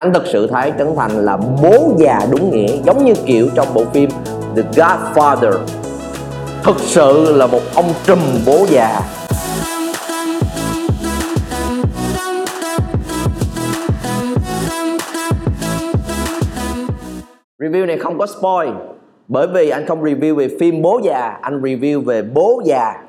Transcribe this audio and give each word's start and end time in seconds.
anh 0.00 0.12
thực 0.12 0.26
sự 0.26 0.46
thấy 0.46 0.72
Trấn 0.78 0.88
Thành 0.96 1.24
là 1.24 1.36
bố 1.36 1.94
già 1.98 2.20
đúng 2.30 2.50
nghĩa, 2.50 2.76
giống 2.84 3.04
như 3.04 3.12
kiểu 3.26 3.48
trong 3.54 3.66
bộ 3.74 3.84
phim 3.84 4.10
The 4.56 4.62
Godfather. 4.62 5.52
Thực 6.62 6.78
sự 6.78 7.36
là 7.36 7.46
một 7.46 7.60
ông 7.74 7.92
trùm 8.06 8.18
bố 8.46 8.66
già. 8.68 9.00
Review 17.58 17.86
này 17.86 17.98
không 17.98 18.18
có 18.18 18.26
spoil, 18.26 18.70
bởi 19.28 19.46
vì 19.54 19.70
anh 19.70 19.86
không 19.86 20.02
review 20.04 20.34
về 20.34 20.48
phim 20.60 20.82
bố 20.82 21.00
già, 21.04 21.38
anh 21.42 21.62
review 21.62 22.04
về 22.04 22.22
bố 22.22 22.62
già. 22.64 23.02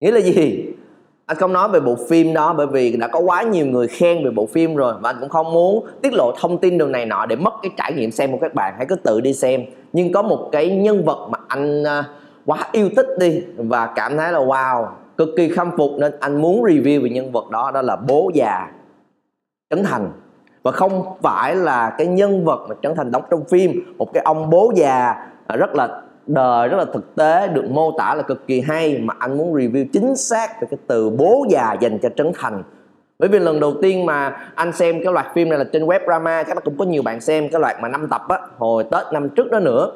Nghĩa 0.00 0.10
là 0.10 0.20
gì? 0.20 0.71
Anh 1.26 1.36
không 1.36 1.52
nói 1.52 1.68
về 1.68 1.80
bộ 1.80 1.96
phim 2.08 2.34
đó 2.34 2.52
bởi 2.52 2.66
vì 2.66 2.96
đã 2.96 3.08
có 3.08 3.18
quá 3.20 3.42
nhiều 3.42 3.66
người 3.66 3.88
khen 3.88 4.24
về 4.24 4.30
bộ 4.30 4.46
phim 4.46 4.76
rồi 4.76 4.94
và 5.00 5.10
anh 5.10 5.16
cũng 5.20 5.28
không 5.28 5.52
muốn 5.52 5.86
tiết 6.02 6.12
lộ 6.12 6.32
thông 6.40 6.58
tin 6.58 6.78
đường 6.78 6.92
này 6.92 7.06
nọ 7.06 7.26
để 7.26 7.36
mất 7.36 7.54
cái 7.62 7.70
trải 7.76 7.92
nghiệm 7.92 8.10
xem 8.10 8.32
của 8.32 8.38
các 8.40 8.54
bạn. 8.54 8.74
Hãy 8.76 8.86
cứ 8.86 8.94
tự 8.94 9.20
đi 9.20 9.34
xem. 9.34 9.64
Nhưng 9.92 10.12
có 10.12 10.22
một 10.22 10.48
cái 10.52 10.76
nhân 10.76 11.04
vật 11.04 11.28
mà 11.30 11.38
anh 11.48 11.84
à, 11.84 12.04
quá 12.46 12.58
yêu 12.72 12.90
thích 12.96 13.06
đi 13.18 13.42
và 13.56 13.86
cảm 13.86 14.16
thấy 14.16 14.32
là, 14.32 14.38
wow, 14.38 14.86
cực 15.16 15.28
kỳ 15.36 15.48
khâm 15.48 15.70
phục 15.76 15.90
nên 15.98 16.12
anh 16.20 16.42
muốn 16.42 16.62
review 16.62 17.02
về 17.02 17.10
nhân 17.10 17.32
vật 17.32 17.50
đó 17.50 17.70
đó 17.74 17.82
là 17.82 17.96
bố 17.96 18.30
già 18.34 18.70
trấn 19.70 19.84
thành. 19.84 20.12
Và 20.62 20.72
không 20.72 21.04
phải 21.22 21.54
là 21.54 21.94
cái 21.98 22.06
nhân 22.06 22.44
vật 22.44 22.66
mà 22.68 22.74
trấn 22.82 22.94
thành 22.96 23.10
đóng 23.10 23.22
trong 23.30 23.44
phim, 23.44 23.94
một 23.98 24.12
cái 24.12 24.22
ông 24.22 24.50
bố 24.50 24.72
già 24.76 25.14
à, 25.46 25.56
rất 25.56 25.74
là 25.74 26.02
đời 26.26 26.68
rất 26.68 26.76
là 26.76 26.84
thực 26.92 27.14
tế, 27.14 27.48
được 27.48 27.64
mô 27.70 27.92
tả 27.98 28.14
là 28.14 28.22
cực 28.22 28.46
kỳ 28.46 28.60
hay 28.60 28.98
mà 28.98 29.14
anh 29.18 29.38
muốn 29.38 29.54
review 29.54 29.86
chính 29.92 30.16
xác 30.16 30.60
về 30.60 30.68
cái 30.70 30.78
từ 30.86 31.10
bố 31.10 31.46
già 31.48 31.76
dành 31.80 31.98
cho 31.98 32.08
Trấn 32.16 32.32
Thành. 32.34 32.62
Bởi 33.18 33.28
vì 33.28 33.38
lần 33.38 33.60
đầu 33.60 33.74
tiên 33.82 34.06
mà 34.06 34.36
anh 34.54 34.72
xem 34.72 35.04
cái 35.04 35.12
loạt 35.12 35.26
phim 35.34 35.48
này 35.48 35.58
là 35.58 35.64
trên 35.72 35.86
web 35.86 36.00
drama, 36.06 36.42
chắc 36.42 36.56
là 36.56 36.60
cũng 36.60 36.78
có 36.78 36.84
nhiều 36.84 37.02
bạn 37.02 37.20
xem 37.20 37.48
cái 37.48 37.60
loạt 37.60 37.76
mà 37.80 37.88
năm 37.88 38.08
tập 38.10 38.22
á, 38.28 38.38
hồi 38.58 38.84
tết 38.84 39.02
năm 39.12 39.28
trước 39.28 39.50
đó 39.50 39.60
nữa. 39.60 39.92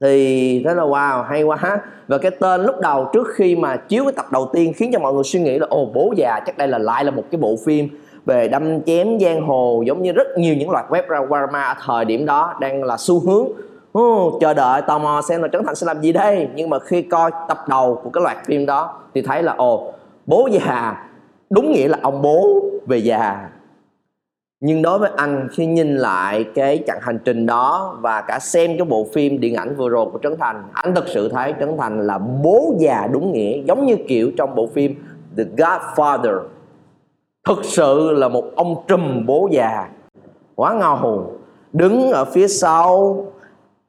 Thì 0.00 0.62
thế 0.64 0.74
là, 0.74 0.82
wow, 0.82 1.22
hay 1.22 1.42
quá. 1.42 1.80
Và 2.08 2.18
cái 2.18 2.30
tên 2.30 2.62
lúc 2.62 2.80
đầu 2.80 3.10
trước 3.12 3.28
khi 3.34 3.56
mà 3.56 3.76
chiếu 3.76 4.04
cái 4.04 4.12
tập 4.16 4.26
đầu 4.32 4.50
tiên 4.52 4.72
khiến 4.76 4.90
cho 4.92 4.98
mọi 4.98 5.12
người 5.12 5.24
suy 5.24 5.40
nghĩ 5.40 5.58
là, 5.58 5.66
ồ, 5.70 5.90
bố 5.94 6.12
già, 6.16 6.40
chắc 6.46 6.58
đây 6.58 6.68
là 6.68 6.78
lại 6.78 7.04
là 7.04 7.10
một 7.10 7.24
cái 7.30 7.40
bộ 7.40 7.56
phim 7.66 7.88
về 8.26 8.48
đâm 8.48 8.82
chém 8.82 9.20
giang 9.20 9.40
hồ, 9.40 9.82
giống 9.86 10.02
như 10.02 10.12
rất 10.12 10.38
nhiều 10.38 10.54
những 10.54 10.70
loạt 10.70 10.84
web 10.88 11.26
drama 11.28 11.62
ở 11.62 11.74
thời 11.86 12.04
điểm 12.04 12.26
đó 12.26 12.54
đang 12.60 12.84
là 12.84 12.96
xu 12.98 13.20
hướng 13.20 13.48
hmm, 13.94 14.40
chờ 14.40 14.54
đợi 14.54 14.82
tò 14.82 14.98
mò 14.98 15.22
xem 15.28 15.42
là 15.42 15.48
trấn 15.48 15.62
thành 15.66 15.74
sẽ 15.74 15.86
làm 15.86 16.00
gì 16.00 16.12
đây. 16.12 16.48
Nhưng 16.54 16.70
mà 16.70 16.78
khi 16.78 17.02
coi 17.02 17.30
tập 17.48 17.58
đầu 17.68 18.00
của 18.04 18.10
cái 18.10 18.22
loạt 18.22 18.36
phim 18.46 18.66
đó 18.66 18.98
thì 19.14 19.22
thấy 19.22 19.42
là 19.42 19.54
ồ 19.56 19.92
bố 20.26 20.48
già. 20.52 21.06
Đúng 21.50 21.72
nghĩa 21.72 21.88
là 21.88 21.98
ông 22.02 22.22
bố 22.22 22.62
về 22.86 22.98
già. 22.98 23.48
Nhưng 24.60 24.82
đối 24.82 24.98
với 24.98 25.10
anh 25.16 25.48
khi 25.52 25.66
nhìn 25.66 25.96
lại 25.96 26.44
cái 26.54 26.82
chặng 26.86 26.98
hành 27.02 27.18
trình 27.24 27.46
đó 27.46 27.98
và 28.00 28.20
cả 28.20 28.38
xem 28.38 28.70
cái 28.78 28.84
bộ 28.84 29.06
phim 29.14 29.40
điện 29.40 29.54
ảnh 29.54 29.76
vừa 29.76 29.88
rồi 29.88 30.06
của 30.12 30.18
Trấn 30.22 30.36
Thành 30.40 30.62
anh 30.72 30.94
thực 30.94 31.08
sự 31.08 31.28
thấy 31.28 31.54
Trấn 31.60 31.76
Thành 31.78 32.06
là 32.06 32.18
bố 32.18 32.74
già 32.78 33.08
đúng 33.12 33.32
nghĩa 33.32 33.62
giống 33.64 33.86
như 33.86 33.96
kiểu 34.08 34.30
trong 34.36 34.54
bộ 34.54 34.68
phim 34.74 34.94
The 35.36 35.44
Godfather. 35.56 36.40
Thực 37.46 37.64
sự 37.64 38.10
là 38.10 38.28
một 38.28 38.44
ông 38.56 38.82
trùm 38.88 39.26
bố 39.26 39.48
già. 39.52 39.88
Quá 40.54 40.74
ngầu. 40.74 41.32
Đứng 41.72 42.10
ở 42.10 42.24
phía 42.24 42.48
sau 42.48 43.16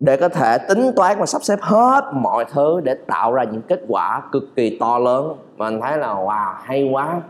để 0.02 0.18
có 0.18 0.30
thể 0.30 0.58
tính 0.58 0.92
toán 0.96 1.20
và 1.20 1.26
sắp 1.26 1.44
xếp 1.44 1.60
hết 1.62 2.02
mọi 2.14 2.46
thứ 2.54 2.82
để 2.84 2.96
tạo 3.08 3.34
ra 3.34 3.44
những 3.44 3.62
kết 3.62 3.82
quả 3.88 4.22
cực 4.32 4.44
kỳ 4.56 4.78
to 4.80 5.00
lớn. 5.00 5.34
Mà 5.58 5.68
anh 5.68 5.82
thấy 5.82 5.98
là, 5.98 6.08
wow, 6.08 6.54
hay 6.64 6.90
quá. 6.92 7.22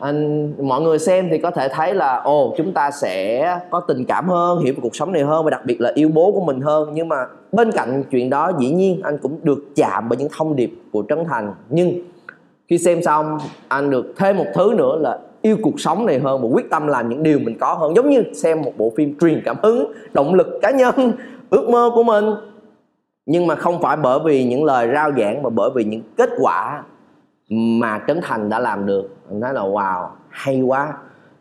Anh, 0.00 0.52
mọi 0.66 0.80
người 0.80 0.98
xem 0.98 1.28
thì 1.30 1.38
có 1.38 1.50
thể 1.50 1.68
thấy 1.68 1.94
là, 1.94 2.16
ồ, 2.16 2.54
chúng 2.56 2.72
ta 2.72 2.90
sẽ 2.90 3.58
có 3.70 3.80
tình 3.80 4.04
cảm 4.04 4.28
hơn, 4.28 4.58
hiểu 4.58 4.74
về 4.74 4.80
cuộc 4.82 4.96
sống 4.96 5.12
này 5.12 5.22
hơn 5.22 5.44
và 5.44 5.50
đặc 5.50 5.60
biệt 5.64 5.80
là 5.80 5.92
yêu 5.94 6.08
bố 6.14 6.32
của 6.32 6.40
mình 6.40 6.60
hơn. 6.60 6.90
Nhưng 6.92 7.08
mà 7.08 7.16
bên 7.52 7.72
cạnh 7.72 8.04
chuyện 8.10 8.30
đó, 8.30 8.52
dĩ 8.58 8.70
nhiên 8.70 9.00
anh 9.02 9.18
cũng 9.18 9.38
được 9.42 9.58
chạm 9.76 10.08
bởi 10.08 10.16
những 10.16 10.28
thông 10.38 10.56
điệp 10.56 10.70
của 10.92 11.04
trấn 11.08 11.24
thành. 11.28 11.54
Nhưng 11.68 12.00
khi 12.68 12.78
xem 12.78 13.02
xong, 13.02 13.38
anh 13.68 13.90
được 13.90 14.14
thêm 14.16 14.36
một 14.36 14.46
thứ 14.54 14.74
nữa 14.76 14.96
là 15.00 15.18
yêu 15.42 15.56
cuộc 15.62 15.80
sống 15.80 16.06
này 16.06 16.18
hơn 16.18 16.42
và 16.42 16.48
quyết 16.52 16.70
tâm 16.70 16.86
làm 16.86 17.08
những 17.08 17.22
điều 17.22 17.38
mình 17.38 17.58
có 17.58 17.74
hơn. 17.74 17.96
Giống 17.96 18.10
như 18.10 18.22
xem 18.34 18.62
một 18.62 18.72
bộ 18.76 18.92
phim 18.96 19.18
truyền 19.20 19.42
cảm 19.44 19.56
hứng, 19.62 19.92
động 20.12 20.34
lực 20.34 20.58
cá 20.62 20.70
nhân 20.70 21.12
ước 21.50 21.68
mơ 21.68 21.90
của 21.94 22.02
mình. 22.02 22.24
Nhưng 23.26 23.46
mà 23.46 23.54
không 23.54 23.82
phải 23.82 23.96
bởi 23.96 24.18
vì 24.24 24.44
những 24.44 24.64
lời 24.64 24.88
rao 24.94 25.12
giảng 25.18 25.42
mà 25.42 25.50
bởi 25.50 25.70
vì 25.74 25.84
những 25.84 26.02
kết 26.16 26.30
quả 26.40 26.82
mà 27.50 28.00
Trấn 28.06 28.20
Thành 28.22 28.48
đã 28.48 28.58
làm 28.58 28.86
được. 28.86 29.08
Anh 29.28 29.40
nói 29.40 29.54
là, 29.54 29.60
wow, 29.60 30.08
hay 30.28 30.60
quá. 30.60 30.94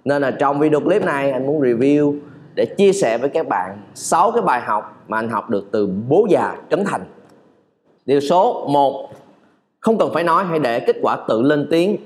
Nên 0.05 0.21
là 0.21 0.31
trong 0.31 0.59
video 0.59 0.79
clip 0.79 1.05
này 1.05 1.31
anh 1.31 1.47
muốn 1.47 1.61
review 1.61 2.19
để 2.55 2.65
chia 2.65 2.93
sẻ 2.93 3.17
với 3.17 3.29
các 3.29 3.47
bạn 3.47 3.77
6 3.93 4.31
cái 4.31 4.41
bài 4.41 4.61
học 4.61 5.03
mà 5.07 5.17
anh 5.17 5.29
học 5.29 5.49
được 5.49 5.67
từ 5.71 5.89
bố 6.07 6.27
già 6.29 6.55
Trấn 6.69 6.83
Thành. 6.85 7.01
Điều 8.05 8.19
số 8.19 8.67
1 8.67 9.09
không 9.79 9.97
cần 9.97 10.09
phải 10.13 10.23
nói, 10.23 10.43
hãy 10.43 10.59
để 10.59 10.79
kết 10.79 10.95
quả 11.01 11.17
tự 11.27 11.41
lên 11.41 11.67
tiếng. 11.71 11.97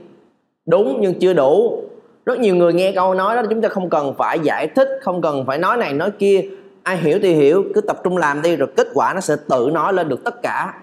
Đúng 0.66 0.98
nhưng 1.02 1.20
chưa 1.20 1.34
đủ. 1.34 1.84
Rất 2.26 2.40
nhiều 2.40 2.56
người 2.56 2.74
nghe 2.74 2.92
câu 2.92 3.14
nói 3.14 3.36
đó, 3.36 3.42
chúng 3.50 3.62
ta 3.62 3.70
không 3.70 3.90
cần 3.90 4.14
phải 4.18 4.40
giải 4.40 4.68
thích, 4.68 4.90
không 5.02 5.22
cần 5.22 5.46
phải 5.46 5.58
nói 5.58 5.78
này 5.78 5.94
nói 5.94 6.12
kia 6.12 6.50
ai 6.84 6.98
hiểu 6.98 7.20
thì 7.22 7.34
hiểu, 7.34 7.64
cứ 7.76 7.82
tập 7.82 7.98
trung 8.04 8.18
làm 8.18 8.42
đi 8.42 8.56
rồi 8.56 8.70
kết 8.78 8.88
quả 8.94 9.14
nó 9.14 9.20
sẽ 9.20 9.36
tự 9.50 9.70
nói 9.74 9.94
lên 9.94 10.10
được 10.10 10.24
tất 10.24 10.42
cả. 10.42 10.74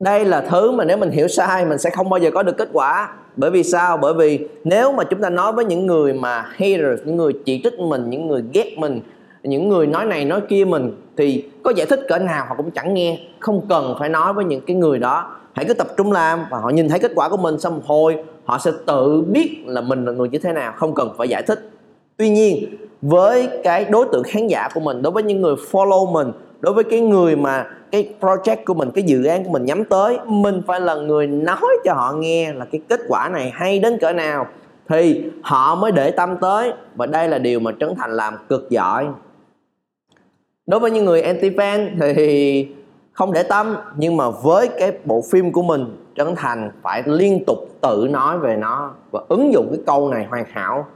Đây 0.00 0.24
là 0.24 0.40
thứ 0.40 0.72
mà 0.72 0.84
nếu 0.84 0.96
mình 0.96 1.10
hiểu 1.10 1.28
sai, 1.28 1.64
mình 1.64 1.78
sẽ 1.78 1.90
không 1.90 2.10
bao 2.10 2.20
giờ 2.20 2.30
có 2.34 2.42
được 2.42 2.56
kết 2.58 2.68
quả. 2.72 3.08
Bởi 3.36 3.50
vì 3.50 3.62
sao? 3.62 3.96
Bởi 3.96 4.14
vì 4.14 4.48
nếu 4.64 4.92
mà 4.92 5.04
chúng 5.04 5.20
ta 5.20 5.30
nói 5.30 5.52
với 5.52 5.64
những 5.64 5.86
người 5.86 6.12
mà 6.12 6.42
haters, 6.42 7.02
những 7.04 7.16
người 7.16 7.32
chỉ 7.44 7.60
trích 7.64 7.78
mình, 7.78 8.10
những 8.10 8.28
người 8.28 8.42
ghét 8.52 8.74
mình, 8.78 9.00
những 9.42 9.68
người 9.68 9.86
nói 9.86 10.04
này 10.04 10.24
nói 10.24 10.40
kia 10.48 10.64
mình, 10.64 10.92
thì 11.16 11.44
có 11.62 11.72
giải 11.76 11.86
thích 11.86 12.00
cỡ 12.08 12.18
nào 12.18 12.46
họ 12.48 12.54
cũng 12.56 12.70
chẳng 12.70 12.94
nghe. 12.94 13.18
Không 13.38 13.66
cần 13.68 13.94
phải 13.98 14.08
nói 14.08 14.32
với 14.32 14.44
những 14.44 14.60
cái 14.60 14.76
người 14.76 14.98
đó. 14.98 15.30
Hãy 15.52 15.64
cứ 15.64 15.74
tập 15.74 15.86
trung 15.96 16.12
làm 16.12 16.46
và 16.50 16.58
họ 16.58 16.70
nhìn 16.70 16.88
thấy 16.88 16.98
kết 16.98 17.12
quả 17.14 17.28
của 17.28 17.36
mình 17.36 17.60
xong 17.60 17.80
hồi 17.86 18.16
họ 18.44 18.58
sẽ 18.58 18.70
tự 18.86 19.22
biết 19.22 19.62
là 19.66 19.80
mình 19.80 20.04
là 20.04 20.12
người 20.12 20.28
như 20.28 20.38
thế 20.38 20.52
nào. 20.52 20.72
Không 20.76 20.94
cần 20.94 21.14
phải 21.18 21.28
giải 21.28 21.42
thích. 21.42 21.70
Tuy 22.16 22.28
nhiên 22.28 22.76
với 23.06 23.48
cái 23.64 23.84
đối 23.84 24.06
tượng 24.12 24.22
khán 24.22 24.46
giả 24.46 24.68
của 24.74 24.80
mình, 24.80 25.02
đối 25.02 25.12
với 25.12 25.22
những 25.22 25.40
người 25.40 25.54
follow 25.70 26.12
mình, 26.12 26.32
đối 26.60 26.74
với 26.74 26.84
cái 26.84 27.00
người 27.00 27.36
mà 27.36 27.66
cái 27.92 28.14
project 28.20 28.56
của 28.64 28.74
mình, 28.74 28.90
cái 28.94 29.04
dự 29.04 29.24
án 29.24 29.44
của 29.44 29.50
mình 29.50 29.64
nhắm 29.64 29.84
tới, 29.84 30.18
mình 30.26 30.62
phải 30.66 30.80
là 30.80 30.94
người 30.94 31.26
nói 31.26 31.78
cho 31.84 31.94
họ 31.94 32.12
nghe 32.12 32.52
là 32.52 32.64
cái 32.64 32.80
kết 32.88 33.00
quả 33.08 33.28
này 33.28 33.50
hay 33.54 33.78
đến 33.78 33.98
cỡ 34.00 34.12
nào. 34.12 34.46
Thì 34.88 35.24
họ 35.42 35.74
mới 35.74 35.92
để 35.92 36.10
tâm 36.10 36.36
tới, 36.40 36.72
và 36.94 37.06
đây 37.06 37.28
là 37.28 37.38
điều 37.38 37.60
mà 37.60 37.70
trấn 37.80 37.94
thành 37.96 38.16
làm 38.16 38.34
cực 38.48 38.70
giỏi. 38.70 39.06
Đối 40.66 40.80
với 40.80 40.90
những 40.90 41.04
người 41.04 41.22
anti 41.22 41.50
fan 41.50 41.88
thì 42.14 42.68
không 43.12 43.32
để 43.32 43.42
tâm, 43.42 43.76
nhưng 43.96 44.16
mà 44.16 44.30
với 44.30 44.68
cái 44.78 44.92
bộ 45.04 45.22
phim 45.32 45.52
của 45.52 45.62
mình, 45.62 45.96
trấn 46.16 46.34
thành 46.36 46.70
phải 46.82 47.02
liên 47.06 47.44
tục 47.46 47.58
tự 47.80 48.08
nói 48.10 48.38
về 48.38 48.56
nó 48.56 48.90
và 49.10 49.20
ứng 49.28 49.52
dụng 49.52 49.68
cái 49.70 49.80
câu 49.86 50.08
này 50.08 50.26
hoàn 50.30 50.44
hảo. 50.52 50.86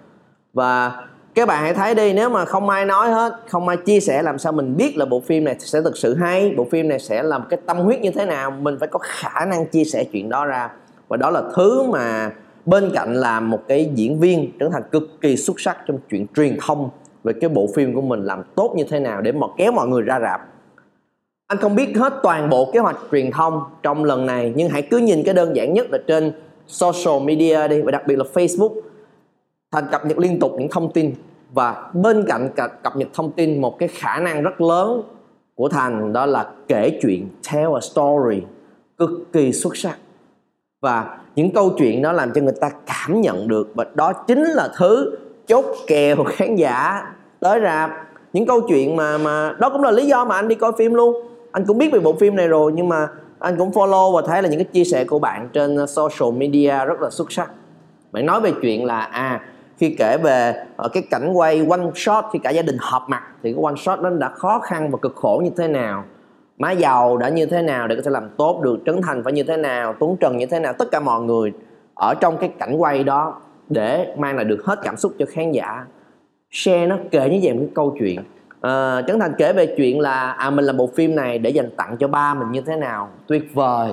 Và 0.52 0.92
các 1.38 1.47
bạn 1.47 1.62
hãy 1.62 1.75
thấy 1.75 1.94
đi, 1.94 2.12
nếu 2.12 2.31
mà 2.31 2.44
không 2.44 2.69
ai 2.69 2.84
nói 2.84 3.10
hết, 3.10 3.32
không 3.49 3.69
ai 3.69 3.76
chia 3.76 4.00
sẻ 4.00 4.22
làm 4.22 4.38
sao 4.38 4.53
mình 4.53 4.76
biết 4.76 4.97
là 4.97 5.04
bộ 5.04 5.21
phim 5.21 5.44
này 5.44 5.56
sẽ 5.59 5.81
thực 5.82 5.97
sự 5.97 6.15
hay, 6.15 6.54
bộ 6.56 6.66
phim 6.71 6.88
này 6.88 6.99
sẽ 6.99 7.22
làm 7.22 7.43
cái 7.50 7.60
tâm 7.66 7.78
huyết 7.78 8.00
như 8.00 8.10
thế 8.10 8.26
nào, 8.26 8.50
mình 8.50 8.76
phải 8.81 8.88
có 8.88 8.99
khả 9.03 9.44
năng 9.44 9.66
chia 9.66 9.84
sẻ 9.84 10.04
chuyện 10.12 10.28
đó 10.28 10.44
ra. 10.44 10.71
Và 11.09 11.16
đó 11.16 11.31
là 11.31 11.43
thứ 11.56 11.82
mà 11.82 12.32
bên 12.66 12.91
cạnh 12.94 13.15
làm 13.15 13.50
một 13.50 13.62
cái 13.69 13.91
diễn 13.94 14.21
viên 14.21 14.53
trở 14.60 14.69
thành 14.72 14.82
cực 14.91 15.03
kỳ 15.21 15.37
xuất 15.37 15.60
sắc 15.60 15.78
trong 15.87 15.98
chuyện 16.10 16.27
truyền 16.37 16.56
thông 16.66 16.91
về 17.25 17.32
cái 17.41 17.50
bộ 17.50 17.66
phim 17.75 17.94
của 17.94 18.00
mình 18.00 18.25
làm 18.25 18.43
tốt 18.54 18.75
như 18.77 18.84
thế 18.91 19.00
nào 19.00 19.21
để 19.21 19.32
mà 19.32 19.47
kéo 19.56 19.72
mọi 19.72 19.88
người 19.88 20.03
ra 20.03 20.21
rạp. 20.21 20.41
Anh 21.47 21.59
không 21.59 21.75
biết 21.75 21.97
hết 21.97 22.12
toàn 22.22 22.50
bộ 22.50 22.71
kế 22.72 22.81
hoạch 22.81 22.98
truyền 23.12 23.31
thông 23.31 23.62
trong 23.82 24.04
lần 24.04 24.27
này, 24.27 24.53
nhưng 24.56 24.69
hãy 24.69 24.82
cứ 24.82 24.98
nhìn 24.98 25.22
cái 25.25 25.34
đơn 25.34 25.56
giản 25.56 25.75
nhất 25.75 25.87
là 25.91 25.98
trên 26.06 26.32
social 26.66 27.22
media 27.25 27.69
đi, 27.69 27.82
và 27.82 27.91
đặc 27.91 28.03
biệt 28.06 28.19
là 28.19 28.25
Facebook. 28.34 28.81
Thành 29.72 29.84
cập 29.93 30.06
nhật 30.06 30.19
liên 30.19 30.41
tục 30.41 30.53
những 30.59 30.69
thông 30.71 30.93
tin 30.93 31.15
và 31.53 31.91
bên 31.92 32.25
cạnh 32.28 32.48
cập 32.82 32.97
nhật 32.97 33.09
thông 33.15 33.33
tin, 33.33 33.60
một 33.60 33.78
cái 33.78 33.89
khả 33.89 34.18
năng 34.18 34.42
rất 34.42 34.60
lớn 34.60 35.03
của 35.54 35.68
thành 35.68 36.12
đó 36.12 36.27
là 36.27 36.47
kể 36.68 36.98
chuyện, 37.03 37.28
tell 37.53 37.68
a 37.74 37.80
story, 37.80 38.42
cực 38.98 39.10
kỳ 39.33 39.53
xuất 39.53 39.77
sắc. 39.77 39.98
Và 40.80 41.18
những 41.36 41.50
câu 41.54 41.71
chuyện 41.78 42.03
đó 42.03 42.12
làm 42.12 42.33
cho 42.34 42.41
người 42.41 42.54
ta 42.60 42.71
cảm 42.86 43.21
nhận 43.21 43.48
được 43.48 43.72
và 43.74 43.84
đó 43.95 44.12
chính 44.12 44.42
là 44.42 44.68
thứ 44.78 45.16
chốt 45.47 45.65
kèo 45.86 46.16
khán 46.27 46.56
giả 46.56 47.03
tới 47.41 47.60
rạp. 47.62 47.91
Những 48.33 48.47
câu 48.47 48.60
chuyện 48.68 48.97
mà 48.97 49.18
mà 49.18 49.56
đó 49.59 49.71
cũng 49.71 49.83
là 49.83 49.91
lý 49.91 50.06
do 50.06 50.24
mà 50.24 50.34
anh 50.34 50.48
đi 50.48 50.54
coi 50.54 50.72
phim 50.78 50.95
luôn. 50.95 51.16
Anh 51.53 51.65
cũng 51.66 51.78
biết 51.78 51.92
về 51.92 52.00
bộ 52.00 52.12
phim 52.12 52.36
này 52.36 52.48
rồi, 52.48 52.72
nhưng 52.74 52.89
mà 52.89 53.09
anh 53.39 53.56
cũng 53.59 53.71
follow 53.71 54.12
và 54.12 54.22
thấy 54.27 54.42
là 54.42 54.48
những 54.48 54.59
cái 54.59 54.68
chia 54.72 54.84
sẻ 54.84 55.04
của 55.04 55.18
bạn 55.18 55.48
trên 55.53 55.86
social 55.86 56.34
media 56.36 56.84
rất 56.84 57.00
là 57.00 57.10
xuất 57.10 57.33
sắc. 57.33 57.50
Bạn 58.12 58.27
nói 58.27 58.41
về 58.41 58.53
chuyện 58.62 58.84
là 58.84 59.00
à 59.00 59.41
khi 59.78 59.95
kể 59.98 60.19
về 60.22 60.65
uh, 60.84 60.92
cái 60.92 61.03
cảnh 61.10 61.33
quay 61.33 61.66
one 61.71 61.80
shot 61.95 62.25
khi 62.33 62.39
cả 62.39 62.51
gia 62.51 62.63
đình 62.63 62.77
họp 62.80 63.09
mặt 63.09 63.22
thì 63.42 63.53
cái 63.53 63.63
one 63.65 63.75
shot 63.77 64.01
đó 64.01 64.10
đã 64.10 64.28
khó 64.28 64.59
khăn 64.59 64.91
và 64.91 64.98
cực 65.03 65.16
khổ 65.16 65.41
như 65.45 65.51
thế 65.57 65.69
nào? 65.69 66.04
Má 66.59 66.71
giàu 66.71 67.16
đã 67.16 67.28
như 67.28 67.47
thế 67.47 67.63
nào 67.63 67.89
để 67.89 67.97
có 67.97 68.03
thể 68.04 68.10
làm 68.10 68.30
tốt 68.36 68.60
được 68.63 68.78
trấn 68.86 69.03
thành 69.03 69.25
phải 69.25 69.33
như 69.33 69.42
thế 69.42 69.57
nào 69.57 69.95
tuấn 70.01 70.16
trần 70.21 70.36
như 70.36 70.47
thế 70.47 70.60
nào? 70.60 70.72
Tất 70.78 70.91
cả 70.91 71.01
mọi 71.01 71.22
người 71.22 71.53
ở 71.95 72.15
trong 72.15 72.36
cái 72.36 72.51
cảnh 72.59 72.77
quay 72.77 73.04
đó 73.04 73.41
để 73.69 74.15
mang 74.19 74.36
lại 74.36 74.45
được 74.45 74.65
hết 74.65 74.78
cảm 74.83 74.97
xúc 74.97 75.13
cho 75.19 75.27
khán 75.28 75.53
giả. 75.53 75.84
Share 76.51 76.86
nó 76.86 76.97
kể 77.10 77.28
như 77.31 77.41
vậy 77.42 77.53
một 77.53 77.60
cái 77.60 77.72
câu 77.74 77.97
chuyện. 78.01 78.21
Ờ, 78.60 78.98
à, 78.98 79.03
Trấn 79.03 79.21
Thành 79.21 79.33
kể 79.39 79.53
về 79.53 79.74
chuyện 79.77 80.01
là 80.01 80.33
à 80.33 80.51
mình 80.51 80.65
làm 80.65 80.77
bộ 80.77 80.91
phim 80.95 81.16
này 81.16 81.39
để 81.39 81.51
dành 81.51 81.71
tặng 81.77 81.97
cho 82.01 82.09
ba 82.09 82.34
mình 82.34 82.53
như 82.53 82.60
thế 82.60 82.77
nào? 82.77 83.09
Tuyệt 83.27 83.54
vời. 83.54 83.92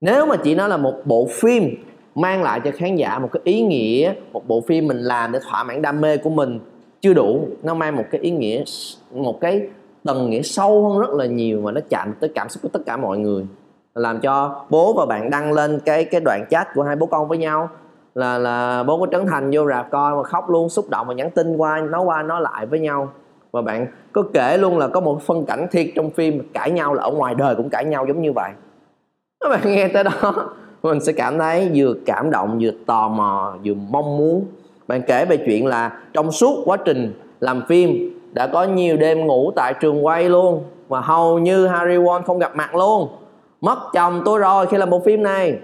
Nếu 0.00 0.26
mà 0.26 0.36
chỉ 0.36 0.54
nói 0.54 0.68
là 0.68 0.76
một 0.76 0.94
bộ 1.04 1.28
phim 1.30 1.74
mang 2.16 2.42
lại 2.42 2.60
cho 2.60 2.70
khán 2.74 2.96
giả 2.96 3.18
một 3.18 3.28
cái 3.32 3.40
ý 3.44 3.62
nghĩa, 3.62 4.12
một 4.32 4.48
bộ 4.48 4.60
phim 4.60 4.86
mình 4.86 4.98
làm 4.98 5.32
để 5.32 5.40
thỏa 5.50 5.64
mãn 5.64 5.82
đam 5.82 6.00
mê 6.00 6.16
của 6.16 6.30
mình. 6.30 6.60
Chưa 7.00 7.14
đủ, 7.14 7.48
nó 7.62 7.74
mang 7.74 7.96
một 7.96 8.04
cái 8.10 8.20
ý 8.20 8.30
nghĩa, 8.30 8.64
một 9.10 9.40
cái 9.40 9.68
tầng 10.04 10.30
nghĩa 10.30 10.42
sâu 10.42 10.88
hơn 10.88 11.00
rất 11.00 11.10
là 11.10 11.26
nhiều 11.26 11.60
mà 11.60 11.72
nó 11.72 11.80
chạm 11.88 12.12
tới 12.20 12.30
cảm 12.34 12.48
xúc 12.48 12.62
của 12.62 12.68
tất 12.68 12.80
cả 12.86 12.96
mọi 12.96 13.18
người. 13.18 13.46
Làm 13.94 14.20
cho 14.20 14.64
bố 14.70 14.92
và 14.92 15.06
bạn 15.06 15.30
đăng 15.30 15.52
lên 15.52 15.80
cái 15.84 16.04
cái 16.04 16.20
đoạn 16.24 16.44
chat 16.50 16.68
của 16.74 16.82
hai 16.82 16.96
bố 16.96 17.06
con 17.06 17.28
với 17.28 17.38
nhau. 17.38 17.68
Là 18.14 18.38
là 18.38 18.82
bố 18.82 19.00
có 19.00 19.06
trấn 19.12 19.26
thành 19.26 19.50
vô 19.52 19.68
rạp 19.68 19.90
coi 19.90 20.14
mà 20.16 20.22
khóc 20.22 20.50
luôn, 20.50 20.68
xúc 20.68 20.90
động 20.90 21.06
và 21.08 21.14
nhắn 21.14 21.30
tin 21.30 21.56
qua, 21.56 21.80
nói 21.80 22.04
qua, 22.04 22.22
nói 22.22 22.40
lại 22.40 22.66
với 22.66 22.80
nhau. 22.80 23.12
Và 23.52 23.62
bạn 23.62 23.86
có 24.12 24.22
kể 24.34 24.58
luôn 24.58 24.78
là 24.78 24.88
có 24.88 25.00
một 25.00 25.22
phân 25.22 25.46
cảnh 25.46 25.66
thiệt 25.70 25.86
trong 25.94 26.10
phim, 26.10 26.48
cãi 26.52 26.70
nhau 26.70 26.94
là 26.94 27.02
ở 27.02 27.10
ngoài 27.10 27.34
đời 27.34 27.54
cũng 27.54 27.68
cãi 27.70 27.84
nhau 27.84 28.06
giống 28.08 28.22
như 28.22 28.32
vậy. 28.32 28.50
Các 29.40 29.48
bạn 29.48 29.60
nghe 29.64 29.88
tới 29.88 30.04
đó 30.04 30.48
mình 30.88 31.00
sẽ 31.00 31.12
cảm 31.12 31.38
thấy 31.38 31.70
vừa 31.74 31.94
cảm 32.06 32.30
động, 32.30 32.58
vừa 32.62 32.70
tò 32.86 33.08
mò, 33.08 33.56
vừa 33.64 33.74
mong 33.74 34.16
muốn. 34.16 34.44
Bạn 34.88 35.02
kể 35.06 35.24
về 35.24 35.36
chuyện 35.36 35.66
là 35.66 35.98
trong 36.12 36.32
suốt 36.32 36.62
quá 36.64 36.76
trình 36.76 37.14
làm 37.40 37.62
phim 37.68 38.18
đã 38.32 38.46
có 38.46 38.64
nhiều 38.64 38.96
đêm 38.96 39.26
ngủ 39.26 39.50
tại 39.56 39.74
trường 39.80 40.06
quay 40.06 40.28
luôn 40.28 40.62
và 40.88 41.00
hầu 41.00 41.38
như 41.38 41.66
Harry 41.66 41.96
Won 41.96 42.22
không 42.22 42.38
gặp 42.38 42.56
mặt 42.56 42.74
luôn. 42.74 43.08
Mất 43.60 43.78
chồng 43.92 44.22
tôi 44.24 44.38
rồi 44.38 44.66
khi 44.66 44.76
làm 44.76 44.90
bộ 44.90 45.00
phim 45.00 45.22
này. 45.22 45.58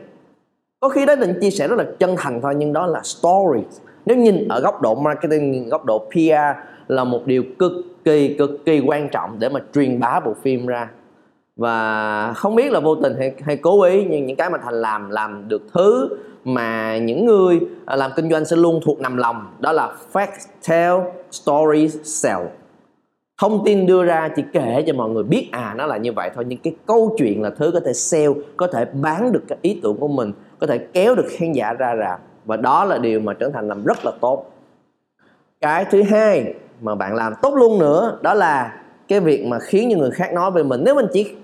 Có 0.80 0.88
khi 0.88 1.06
đó 1.06 1.14
định 1.14 1.38
chia 1.40 1.50
sẻ 1.50 1.68
rất 1.68 1.78
là 1.78 1.84
chân 1.98 2.14
thành 2.18 2.40
thôi, 2.40 2.54
nhưng 2.56 2.72
đó 2.72 2.86
là 2.86 3.00
story. 3.02 3.60
Nếu 4.06 4.16
nhìn 4.16 4.48
ở 4.48 4.60
góc 4.60 4.82
độ 4.82 4.94
marketing, 4.94 5.68
góc 5.68 5.84
độ 5.84 5.98
PR 5.98 6.58
là 6.88 7.04
một 7.04 7.26
điều 7.26 7.44
cực 7.58 7.72
kỳ 8.04 8.34
cực 8.38 8.64
kỳ 8.64 8.80
quan 8.86 9.08
trọng 9.08 9.36
để 9.38 9.48
mà 9.48 9.60
truyền 9.74 10.00
bá 10.00 10.20
bộ 10.24 10.34
phim 10.42 10.66
ra 10.66 10.88
và 11.62 12.32
không 12.32 12.54
biết 12.54 12.72
là 12.72 12.80
vô 12.80 12.94
tình 12.94 13.14
hay, 13.18 13.32
hay 13.40 13.56
cố 13.56 13.82
ý 13.82 14.04
nhưng 14.10 14.26
những 14.26 14.36
cái 14.36 14.50
mà 14.50 14.58
thành 14.58 14.74
làm 14.74 15.10
làm 15.10 15.48
được 15.48 15.62
thứ 15.74 16.08
mà 16.44 16.98
những 16.98 17.26
người 17.26 17.60
à, 17.86 17.96
làm 17.96 18.10
kinh 18.16 18.30
doanh 18.30 18.44
sẽ 18.44 18.56
luôn 18.56 18.80
thuộc 18.84 19.00
nằm 19.00 19.16
lòng 19.16 19.46
đó 19.58 19.72
là 19.72 19.92
fact 20.12 20.46
tell 20.68 20.94
story 21.30 21.88
sell 22.04 22.40
thông 23.40 23.64
tin 23.64 23.86
đưa 23.86 24.04
ra 24.04 24.28
chỉ 24.36 24.42
kể 24.52 24.84
cho 24.86 24.92
mọi 24.94 25.10
người 25.10 25.22
biết 25.22 25.48
à 25.52 25.74
nó 25.76 25.86
là 25.86 25.96
như 25.96 26.12
vậy 26.12 26.30
thôi 26.34 26.44
nhưng 26.48 26.58
cái 26.58 26.74
câu 26.86 27.14
chuyện 27.18 27.42
là 27.42 27.50
thứ 27.50 27.70
có 27.74 27.80
thể 27.80 27.92
sell 27.92 28.32
có 28.56 28.66
thể 28.66 28.84
bán 28.84 29.32
được 29.32 29.42
cái 29.48 29.58
ý 29.62 29.80
tưởng 29.82 29.96
của 29.96 30.08
mình 30.08 30.32
có 30.62 30.66
thể 30.66 30.78
kéo 30.78 31.14
được 31.14 31.26
khán 31.30 31.52
giả 31.52 31.72
ra 31.72 31.96
rạp. 31.98 32.20
Và 32.44 32.56
đó 32.56 32.84
là 32.84 32.98
điều 32.98 33.20
mà 33.20 33.34
Trấn 33.40 33.52
Thành 33.52 33.68
làm 33.68 33.84
rất 33.84 34.04
là 34.04 34.12
tốt. 34.20 34.50
Cái 35.60 35.84
thứ 35.90 36.02
hai 36.02 36.54
mà 36.80 36.94
bạn 36.94 37.14
làm 37.14 37.32
tốt 37.42 37.54
luôn 37.54 37.78
nữa 37.78 38.18
đó 38.22 38.34
là 38.34 38.82
cái 39.08 39.20
việc 39.20 39.46
mà 39.46 39.58
khiến 39.58 39.88
cho 39.92 39.98
người 39.98 40.10
khác 40.10 40.32
nói 40.32 40.50
về 40.50 40.62
mình. 40.62 40.82
Nếu 40.84 40.94
mình 40.94 41.06
chỉ 41.12 41.34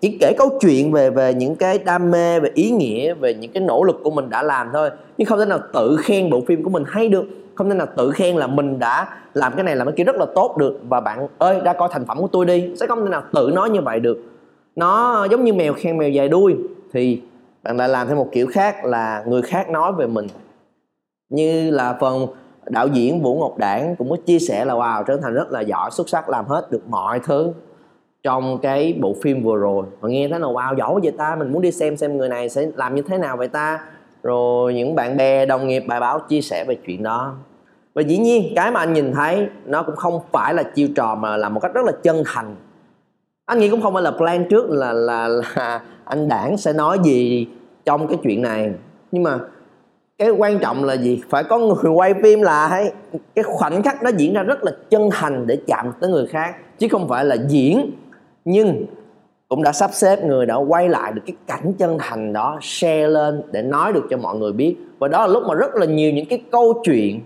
chỉ 0.00 0.18
kể 0.20 0.32
câu 0.38 0.58
chuyện 0.60 0.92
về 0.92 1.10
về 1.10 1.34
những 1.34 1.56
cái 1.56 1.78
đam 1.78 2.10
mê, 2.10 2.40
về 2.40 2.50
ý 2.54 2.70
nghĩa, 2.70 3.14
về 3.14 3.34
những 3.34 3.52
cái 3.52 3.62
nỗ 3.62 3.84
lực 3.84 4.00
của 4.04 4.10
mình 4.10 4.30
đã 4.30 4.42
làm 4.42 4.70
thôi. 4.72 4.90
Nhưng 5.18 5.26
không 5.26 5.38
thể 5.38 5.44
nào 5.44 5.58
tự 5.72 5.96
khen 6.00 6.30
bộ 6.30 6.40
phim 6.48 6.62
của 6.62 6.70
mình 6.70 6.84
hay 6.86 7.08
được. 7.08 7.24
Không 7.54 7.70
thể 7.70 7.74
nào 7.74 7.86
tự 7.96 8.10
khen 8.10 8.36
là 8.36 8.46
mình 8.46 8.78
đã 8.78 9.08
làm 9.34 9.52
cái 9.54 9.64
này 9.64 9.76
làm 9.76 9.86
cái 9.86 9.94
kia 9.96 10.04
rất 10.04 10.16
là 10.16 10.26
tốt 10.34 10.56
được. 10.58 10.80
Và 10.88 11.00
bạn 11.00 11.28
ơi 11.38 11.60
ra 11.64 11.72
coi 11.72 11.88
thành 11.92 12.06
phẩm 12.06 12.18
của 12.20 12.28
tôi 12.32 12.46
đi. 12.46 12.70
Sẽ 12.80 12.86
không 12.86 13.04
thể 13.04 13.10
nào 13.10 13.22
tự 13.32 13.50
nói 13.54 13.70
như 13.70 13.80
vậy 13.80 14.00
được. 14.00 14.22
Nó 14.76 15.24
giống 15.30 15.44
như 15.44 15.52
mèo 15.52 15.72
khen 15.72 15.98
mèo 15.98 16.08
dài 16.08 16.28
đuôi. 16.28 16.56
Thì 16.92 17.22
bạn 17.62 17.76
lại 17.76 17.88
làm 17.88 18.06
theo 18.06 18.16
một 18.16 18.28
kiểu 18.32 18.46
khác 18.46 18.84
là 18.84 19.24
người 19.26 19.42
khác 19.42 19.70
nói 19.70 19.92
về 19.92 20.06
mình. 20.06 20.26
Như 21.28 21.70
là 21.70 21.96
phần 22.00 22.26
đạo 22.66 22.86
diễn 22.86 23.22
Vũ 23.22 23.38
Ngọc 23.40 23.58
Đảng 23.58 23.96
cũng 23.96 24.10
có 24.10 24.16
chia 24.26 24.38
sẻ 24.38 24.64
là, 24.64 24.74
wow, 24.74 25.04
trở 25.04 25.16
Thành 25.16 25.34
rất 25.34 25.52
là 25.52 25.60
giỏi, 25.60 25.90
xuất 25.90 26.08
sắc, 26.08 26.28
làm 26.28 26.46
hết 26.46 26.70
được 26.70 26.88
mọi 26.88 27.20
thứ 27.20 27.52
trong 28.22 28.58
cái 28.58 28.98
bộ 29.00 29.16
phim 29.22 29.42
vừa 29.42 29.56
rồi. 29.56 29.86
Và 30.00 30.08
nghe 30.08 30.28
thấy 30.28 30.40
là 30.40 30.46
wow 30.46 30.76
giỏi 30.76 31.00
vậy 31.02 31.12
ta 31.18 31.36
mình 31.38 31.52
muốn 31.52 31.62
đi 31.62 31.72
xem 31.72 31.96
xem 31.96 32.16
người 32.16 32.28
này 32.28 32.48
sẽ 32.48 32.66
làm 32.76 32.94
như 32.94 33.02
thế 33.02 33.18
nào 33.18 33.36
vậy 33.36 33.48
ta? 33.48 33.80
Rồi 34.22 34.74
những 34.74 34.94
bạn 34.94 35.16
bè 35.16 35.46
đồng 35.46 35.66
nghiệp 35.66 35.84
bài 35.86 36.00
báo 36.00 36.20
chia 36.28 36.40
sẻ 36.40 36.64
về 36.68 36.74
chuyện 36.86 37.02
đó. 37.02 37.34
Và 37.94 38.02
dĩ 38.02 38.18
nhiên 38.18 38.52
cái 38.56 38.70
mà 38.70 38.80
anh 38.80 38.92
nhìn 38.92 39.12
thấy 39.12 39.48
nó 39.66 39.82
cũng 39.82 39.96
không 39.96 40.20
phải 40.32 40.54
là 40.54 40.62
chiêu 40.62 40.88
trò 40.96 41.14
mà 41.14 41.36
là 41.36 41.48
một 41.48 41.60
cách 41.60 41.74
rất 41.74 41.84
là 41.84 41.92
chân 42.02 42.22
thành. 42.26 42.56
Anh 43.46 43.58
nghĩ 43.58 43.68
cũng 43.68 43.82
không 43.82 43.94
phải 43.94 44.02
là 44.02 44.10
plan 44.10 44.48
trước 44.48 44.70
là 44.70 44.92
là, 44.92 45.28
là 45.28 45.80
anh 46.04 46.28
đảng 46.28 46.56
sẽ 46.56 46.72
nói 46.72 46.98
gì 47.04 47.48
trong 47.84 48.06
cái 48.06 48.18
chuyện 48.22 48.42
này. 48.42 48.72
Nhưng 49.12 49.22
mà 49.22 49.38
cái 50.18 50.30
quan 50.30 50.58
trọng 50.58 50.84
là 50.84 50.94
gì? 50.94 51.22
Phải 51.30 51.44
có 51.44 51.58
người 51.58 51.92
quay 51.92 52.14
phim 52.22 52.42
là 52.42 52.88
cái 53.34 53.42
khoảnh 53.42 53.82
khắc 53.82 54.02
nó 54.02 54.10
diễn 54.16 54.34
ra 54.34 54.42
rất 54.42 54.64
là 54.64 54.72
chân 54.90 55.08
thành 55.12 55.46
để 55.46 55.58
chạm 55.66 55.92
tới 56.00 56.10
người 56.10 56.26
khác 56.26 56.54
chứ 56.78 56.88
không 56.90 57.08
phải 57.08 57.24
là 57.24 57.36
diễn 57.48 57.90
nhưng 58.50 58.86
cũng 59.48 59.62
đã 59.62 59.72
sắp 59.72 59.90
xếp 59.92 60.24
người 60.24 60.46
đã 60.46 60.54
quay 60.54 60.88
lại 60.88 61.12
được 61.12 61.22
cái 61.26 61.36
cảnh 61.46 61.72
chân 61.78 61.96
thành 62.00 62.32
đó, 62.32 62.58
share 62.62 63.06
lên 63.06 63.42
để 63.52 63.62
nói 63.62 63.92
được 63.92 64.06
cho 64.10 64.16
mọi 64.16 64.36
người 64.36 64.52
biết. 64.52 64.76
Và 64.98 65.08
đó 65.08 65.26
là 65.26 65.32
lúc 65.32 65.42
mà 65.48 65.54
rất 65.54 65.74
là 65.74 65.86
nhiều 65.86 66.12
những 66.12 66.26
cái 66.26 66.42
câu 66.52 66.82
chuyện 66.84 67.20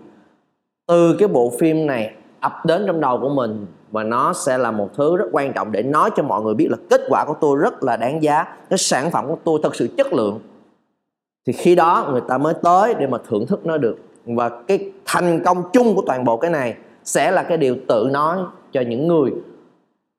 từ 0.89 1.17
cái 1.19 1.29
bộ 1.29 1.53
phim 1.61 1.87
này 1.87 2.15
ập 2.41 2.53
đến 2.67 2.85
trong 2.87 3.01
đầu 3.01 3.19
của 3.19 3.29
mình. 3.29 3.67
Và 3.91 4.03
nó 4.03 4.33
sẽ 4.33 4.59
là 4.59 4.71
một 4.71 4.89
thứ 4.97 5.17
rất 5.17 5.27
quan 5.33 5.53
trọng 5.53 5.73
để 5.73 5.83
nói 5.83 6.11
cho 6.17 6.23
mọi 6.23 6.43
người 6.43 6.55
biết 6.55 6.69
là 6.71 6.77
kết 6.91 7.01
quả 7.09 7.25
của 7.25 7.35
tôi 7.41 7.59
rất 7.59 7.83
là 7.83 7.97
đáng 7.97 8.23
giá, 8.23 8.45
cái 8.71 8.79
sản 8.79 9.11
phẩm 9.11 9.29
của 9.29 9.39
tôi 9.45 9.61
thật 9.63 9.75
sự 9.75 9.89
chất 9.97 10.13
lượng. 10.13 10.41
Thì 11.47 11.53
khi 11.53 11.75
đó 11.75 12.09
người 12.13 12.23
ta 12.29 12.39
mới 12.39 12.55
tới 12.63 12.95
để 12.99 13.07
mà 13.07 13.19
thưởng 13.29 13.47
thức 13.47 13.67
nó 13.67 13.77
được. 13.77 13.97
Và 14.27 14.49
cái 14.49 14.93
thành 15.05 15.45
công 15.45 15.63
chung 15.73 15.95
của 15.95 16.03
toàn 16.07 16.25
bộ 16.25 16.37
cái 16.37 16.51
này 16.51 16.75
sẽ 17.05 17.31
là 17.31 17.43
cái 17.43 17.59
điều 17.59 17.77
tự 17.89 18.09
nói 18.13 18.39
cho 18.73 18.81
những 18.81 19.09
người 19.09 19.33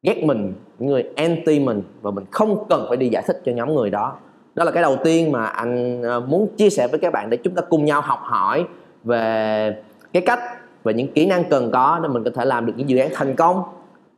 ghét 0.04 0.24
mình 0.24 0.54
những 0.80 0.90
người 0.90 1.04
anti 1.16 1.60
mình 1.60 1.82
và 2.02 2.12
mình 2.12 2.26
không 2.32 2.66
cần 2.70 2.86
phải 2.88 2.98
đi 2.98 3.10
giải 3.10 3.24
thích 3.28 3.42
cho 3.46 3.52
nhóm 3.52 3.76
người 3.76 3.90
đó. 3.90 4.16
Đó 4.56 4.64
là 4.64 4.72
cái 4.72 4.84
đầu 4.84 4.98
tiên 5.04 5.32
mà 5.32 5.46
anh 5.46 6.02
ờ, 6.02 6.20
muốn 6.20 6.48
chia 6.58 6.70
sẻ 6.70 6.88
với 6.88 7.00
các 7.00 7.14
bạn 7.14 7.30
để 7.30 7.38
chúng 7.44 7.56
ta 7.56 7.62
cùng 7.62 7.86
nhau 7.86 8.02
học 8.02 8.20
hỏi 8.22 8.66
về 9.04 9.76
cái 10.14 10.24
cách 10.26 10.40
và 10.84 10.92
những 10.92 11.12
kỹ 11.12 11.26
năng 11.26 11.44
cần 11.50 11.72
có 11.72 12.00
để 12.04 12.10
mình 12.10 12.24
có 12.24 12.32
thể 12.36 12.46
làm 12.46 12.66
được 12.66 12.74
những 12.76 12.90
dự 12.90 12.98
án 12.98 13.10
thành 13.14 13.36
công 13.36 13.64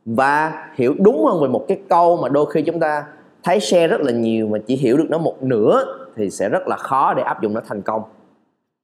và 0.04 0.66
hiểu 0.74 0.94
đúng 0.98 1.24
hơn 1.24 1.42
về 1.42 1.48
một 1.48 1.64
cái 1.68 1.78
câu 1.88 2.16
mà 2.16 2.28
đôi 2.28 2.50
khi 2.50 2.62
chúng 2.62 2.80
ta 2.80 3.04
thấy 3.42 3.60
share 3.60 3.86
rất 3.86 4.00
là 4.00 4.12
nhiều 4.12 4.48
mà 4.48 4.58
chỉ 4.66 4.76
hiểu 4.76 4.96
được 4.96 5.06
nó 5.08 5.18
một 5.18 5.42
nửa 5.42 5.84
thì 6.16 6.30
sẽ 6.30 6.48
rất 6.48 6.68
là 6.68 6.76
khó 6.76 7.14
để 7.14 7.22
áp 7.22 7.42
dụng 7.42 7.54
nó 7.54 7.60
thành 7.68 7.82
công. 7.82 8.02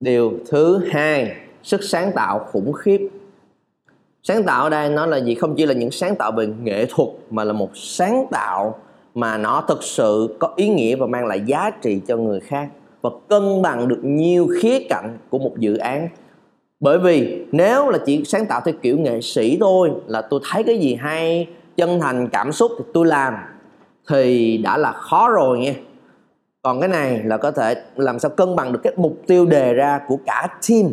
Điều 0.01 0.33
thứ 0.49 0.81
hai, 0.91 1.37
sức 1.63 1.83
sáng 1.83 2.13
tạo 2.15 2.39
khủng 2.39 2.73
khiếp 2.73 3.09
sáng 4.23 4.45
tạo 4.45 4.65
ở 4.65 4.71
đây 4.71 4.89
nó 4.89 5.07
là 5.07 5.17
gì? 5.17 5.35
Không 5.35 5.55
chỉ 5.57 5.67
là 5.67 5.75
những 5.75 5.91
sáng 5.91 6.17
tạo 6.17 6.33
về 6.33 6.47
nghệ 6.63 6.87
thuật, 6.87 7.09
mà 7.31 7.45
là 7.45 7.53
một 7.53 7.71
sáng 7.75 8.27
tạo 8.31 8.79
mà 9.15 9.39
nó 9.39 9.65
thực 9.69 9.83
sự 9.83 10.37
có 10.39 10.53
ý 10.57 10.69
nghĩa 10.69 10.97
và 10.97 11.07
mang 11.07 11.27
lại 11.27 11.41
giá 11.47 11.71
trị 11.83 12.01
cho 12.07 12.17
người 12.17 12.41
khác 12.41 12.69
và 13.03 13.11
cân 13.29 13.63
bằng 13.63 13.89
được 13.89 14.01
nhiều 14.03 14.49
khía 14.61 14.79
cạnh 14.89 15.19
của 15.31 15.39
một 15.39 15.59
dự 15.59 15.77
án. 15.77 16.09
Bởi 16.81 16.99
vì 16.99 17.47
nếu 17.53 17.89
là 17.89 17.99
chỉ 18.07 18.25
sáng 18.25 18.47
tạo 18.47 18.61
theo 18.65 18.75
kiểu 18.83 18.99
nghệ 18.99 19.21
sĩ 19.21 19.57
thôi, 19.61 19.91
là 20.07 20.23
tôi 20.23 20.41
thấy 20.51 20.63
cái 20.63 20.79
gì 20.79 20.95
hay, 20.95 21.49
chân 21.77 22.01
thành, 22.01 22.29
cảm 22.29 22.53
xúc 22.53 22.73
thì 22.79 22.85
tôi 22.95 23.07
làm, 23.07 23.35
thì 24.09 24.59
đã 24.59 24.77
là 24.79 24.93
khó 24.93 25.29
rồi 25.31 25.59
nha. 25.59 25.75
Còn 26.63 26.81
cái 26.81 26.89
này 26.89 27.21
là 27.25 27.37
có 27.37 27.51
thể 27.51 27.75
làm 27.97 28.19
sao 28.19 28.31
cân 28.31 28.57
bằng 28.57 28.73
được 28.73 28.81
cái 28.83 28.93
mục 28.97 29.17
tiêu 29.27 29.47
đề 29.47 29.75
ra 29.75 30.01
của 30.09 30.19
cả 30.27 30.49
team 30.69 30.91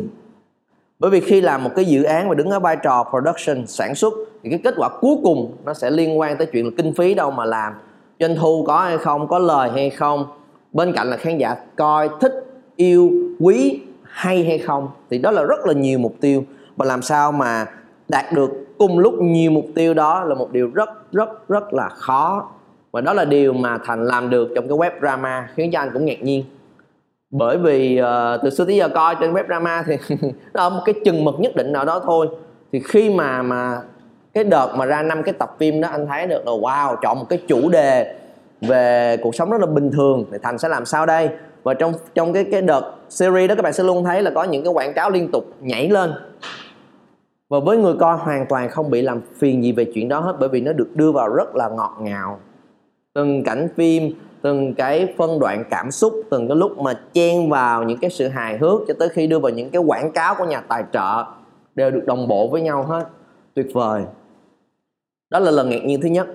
bởi 1.00 1.10
vì 1.10 1.20
khi 1.20 1.40
làm 1.40 1.64
một 1.64 1.70
cái 1.76 1.84
dự 1.84 2.02
án 2.02 2.28
mà 2.28 2.34
đứng 2.34 2.50
ở 2.50 2.60
vai 2.60 2.76
trò 2.76 3.04
production, 3.10 3.66
sản 3.66 3.94
xuất, 3.94 4.14
thì 4.42 4.50
cái 4.50 4.60
kết 4.64 4.74
quả 4.76 4.88
cuối 5.00 5.16
cùng 5.22 5.56
nó 5.64 5.74
sẽ 5.74 5.90
liên 5.90 6.18
quan 6.18 6.36
tới 6.36 6.46
chuyện 6.46 6.64
là 6.64 6.70
kinh 6.76 6.94
phí 6.94 7.14
đâu 7.14 7.30
mà 7.30 7.44
làm. 7.44 7.72
Doanh 8.20 8.36
thu 8.36 8.64
có 8.66 8.80
hay 8.80 8.98
không, 8.98 9.28
có 9.28 9.38
lời 9.38 9.70
hay 9.70 9.90
không, 9.90 10.26
bên 10.72 10.92
cạnh 10.92 11.10
là 11.10 11.16
khán 11.16 11.38
giả 11.38 11.56
coi, 11.76 12.08
thích, 12.20 12.32
yêu, 12.76 13.10
quý, 13.40 13.80
hay 14.02 14.44
hay 14.44 14.58
không, 14.58 14.88
thì 15.10 15.18
đó 15.18 15.30
là 15.30 15.42
rất 15.42 15.66
là 15.66 15.72
nhiều 15.72 15.98
mục 15.98 16.14
tiêu. 16.20 16.44
Và 16.76 16.86
làm 16.86 17.02
sao 17.02 17.32
mà 17.32 17.66
đạt 18.08 18.32
được 18.32 18.50
cùng 18.78 18.98
lúc 18.98 19.14
nhiều 19.20 19.50
mục 19.50 19.66
tiêu 19.74 19.94
đó 19.94 20.24
là 20.24 20.34
một 20.34 20.52
điều 20.52 20.70
rất 20.74 21.12
rất 21.12 21.48
rất 21.48 21.74
là 21.74 21.88
khó. 21.88 22.48
Và 22.92 23.00
đó 23.00 23.12
là 23.12 23.24
điều 23.24 23.52
mà 23.52 23.78
thành 23.84 24.06
làm 24.06 24.30
được 24.30 24.48
trong 24.54 24.68
cái 24.68 24.78
web 24.78 24.90
drama 25.00 25.48
khiến 25.54 25.70
cho 25.72 25.78
anh 25.78 25.90
cũng 25.92 26.04
ngạc 26.04 26.22
nhiên 26.22 26.44
bởi 27.30 27.58
vì 27.58 28.00
uh, 28.02 28.40
từ 28.42 28.50
xưa 28.50 28.64
tới 28.64 28.76
giờ 28.76 28.88
coi 28.88 29.16
trên 29.20 29.32
web 29.32 29.46
drama 29.46 29.84
thì 29.86 29.96
nó 30.54 30.62
ở 30.62 30.70
một 30.70 30.82
cái 30.84 30.94
chừng 31.04 31.24
mực 31.24 31.34
nhất 31.40 31.56
định 31.56 31.72
nào 31.72 31.84
đó 31.84 32.00
thôi. 32.04 32.28
Thì 32.72 32.80
khi 32.80 33.10
mà 33.10 33.42
mà 33.42 33.80
cái 34.34 34.44
đợt 34.44 34.68
mà 34.76 34.86
ra 34.86 35.02
năm 35.02 35.22
cái 35.22 35.32
tập 35.32 35.56
phim 35.58 35.80
đó 35.80 35.88
anh 35.88 36.06
thấy 36.06 36.26
được 36.26 36.46
là 36.46 36.52
wow 36.52 36.96
chọn 37.02 37.18
một 37.18 37.26
cái 37.28 37.42
chủ 37.48 37.68
đề 37.68 38.14
về 38.60 39.16
cuộc 39.22 39.34
sống 39.34 39.50
rất 39.50 39.60
là 39.60 39.66
bình 39.66 39.90
thường 39.90 40.24
thì 40.32 40.38
thành 40.42 40.58
sẽ 40.58 40.68
làm 40.68 40.84
sao 40.84 41.06
đây? 41.06 41.28
Và 41.62 41.74
trong 41.74 41.92
trong 42.14 42.32
cái 42.32 42.44
cái 42.52 42.62
đợt 42.62 42.92
series 43.08 43.48
đó 43.48 43.54
các 43.54 43.62
bạn 43.62 43.72
sẽ 43.72 43.84
luôn 43.84 44.04
thấy 44.04 44.22
là 44.22 44.30
có 44.30 44.44
những 44.44 44.64
cái 44.64 44.72
quảng 44.72 44.94
cáo 44.94 45.10
liên 45.10 45.30
tục 45.30 45.44
nhảy 45.60 45.88
lên. 45.88 46.12
Và 47.48 47.60
với 47.60 47.76
người 47.76 47.94
coi 48.00 48.16
hoàn 48.16 48.46
toàn 48.46 48.68
không 48.68 48.90
bị 48.90 49.02
làm 49.02 49.20
phiền 49.38 49.62
gì 49.62 49.72
về 49.72 49.86
chuyện 49.94 50.08
đó 50.08 50.20
hết 50.20 50.36
bởi 50.40 50.48
vì 50.48 50.60
nó 50.60 50.72
được 50.72 50.88
đưa 50.94 51.12
vào 51.12 51.28
rất 51.28 51.56
là 51.56 51.68
ngọt 51.68 51.96
ngào. 52.00 52.40
Từng 53.14 53.44
cảnh 53.44 53.68
phim 53.76 54.12
từng 54.42 54.74
cái 54.74 55.14
phân 55.18 55.38
đoạn 55.38 55.64
cảm 55.70 55.90
xúc 55.90 56.14
từng 56.30 56.48
cái 56.48 56.56
lúc 56.56 56.78
mà 56.78 56.92
chen 57.12 57.50
vào 57.50 57.82
những 57.82 57.98
cái 57.98 58.10
sự 58.10 58.28
hài 58.28 58.58
hước 58.58 58.80
cho 58.88 58.94
tới 58.98 59.08
khi 59.08 59.26
đưa 59.26 59.38
vào 59.38 59.52
những 59.52 59.70
cái 59.70 59.82
quảng 59.82 60.12
cáo 60.12 60.34
của 60.34 60.44
nhà 60.44 60.60
tài 60.60 60.84
trợ 60.92 61.24
đều 61.74 61.90
được 61.90 62.02
đồng 62.06 62.28
bộ 62.28 62.48
với 62.48 62.62
nhau 62.62 62.82
hết. 62.82 63.04
Tuyệt 63.54 63.66
vời. 63.72 64.02
Đó 65.30 65.38
là 65.38 65.50
lần 65.50 65.70
ngạc 65.70 65.84
nhiên 65.84 66.00
thứ 66.00 66.08
nhất. 66.08 66.26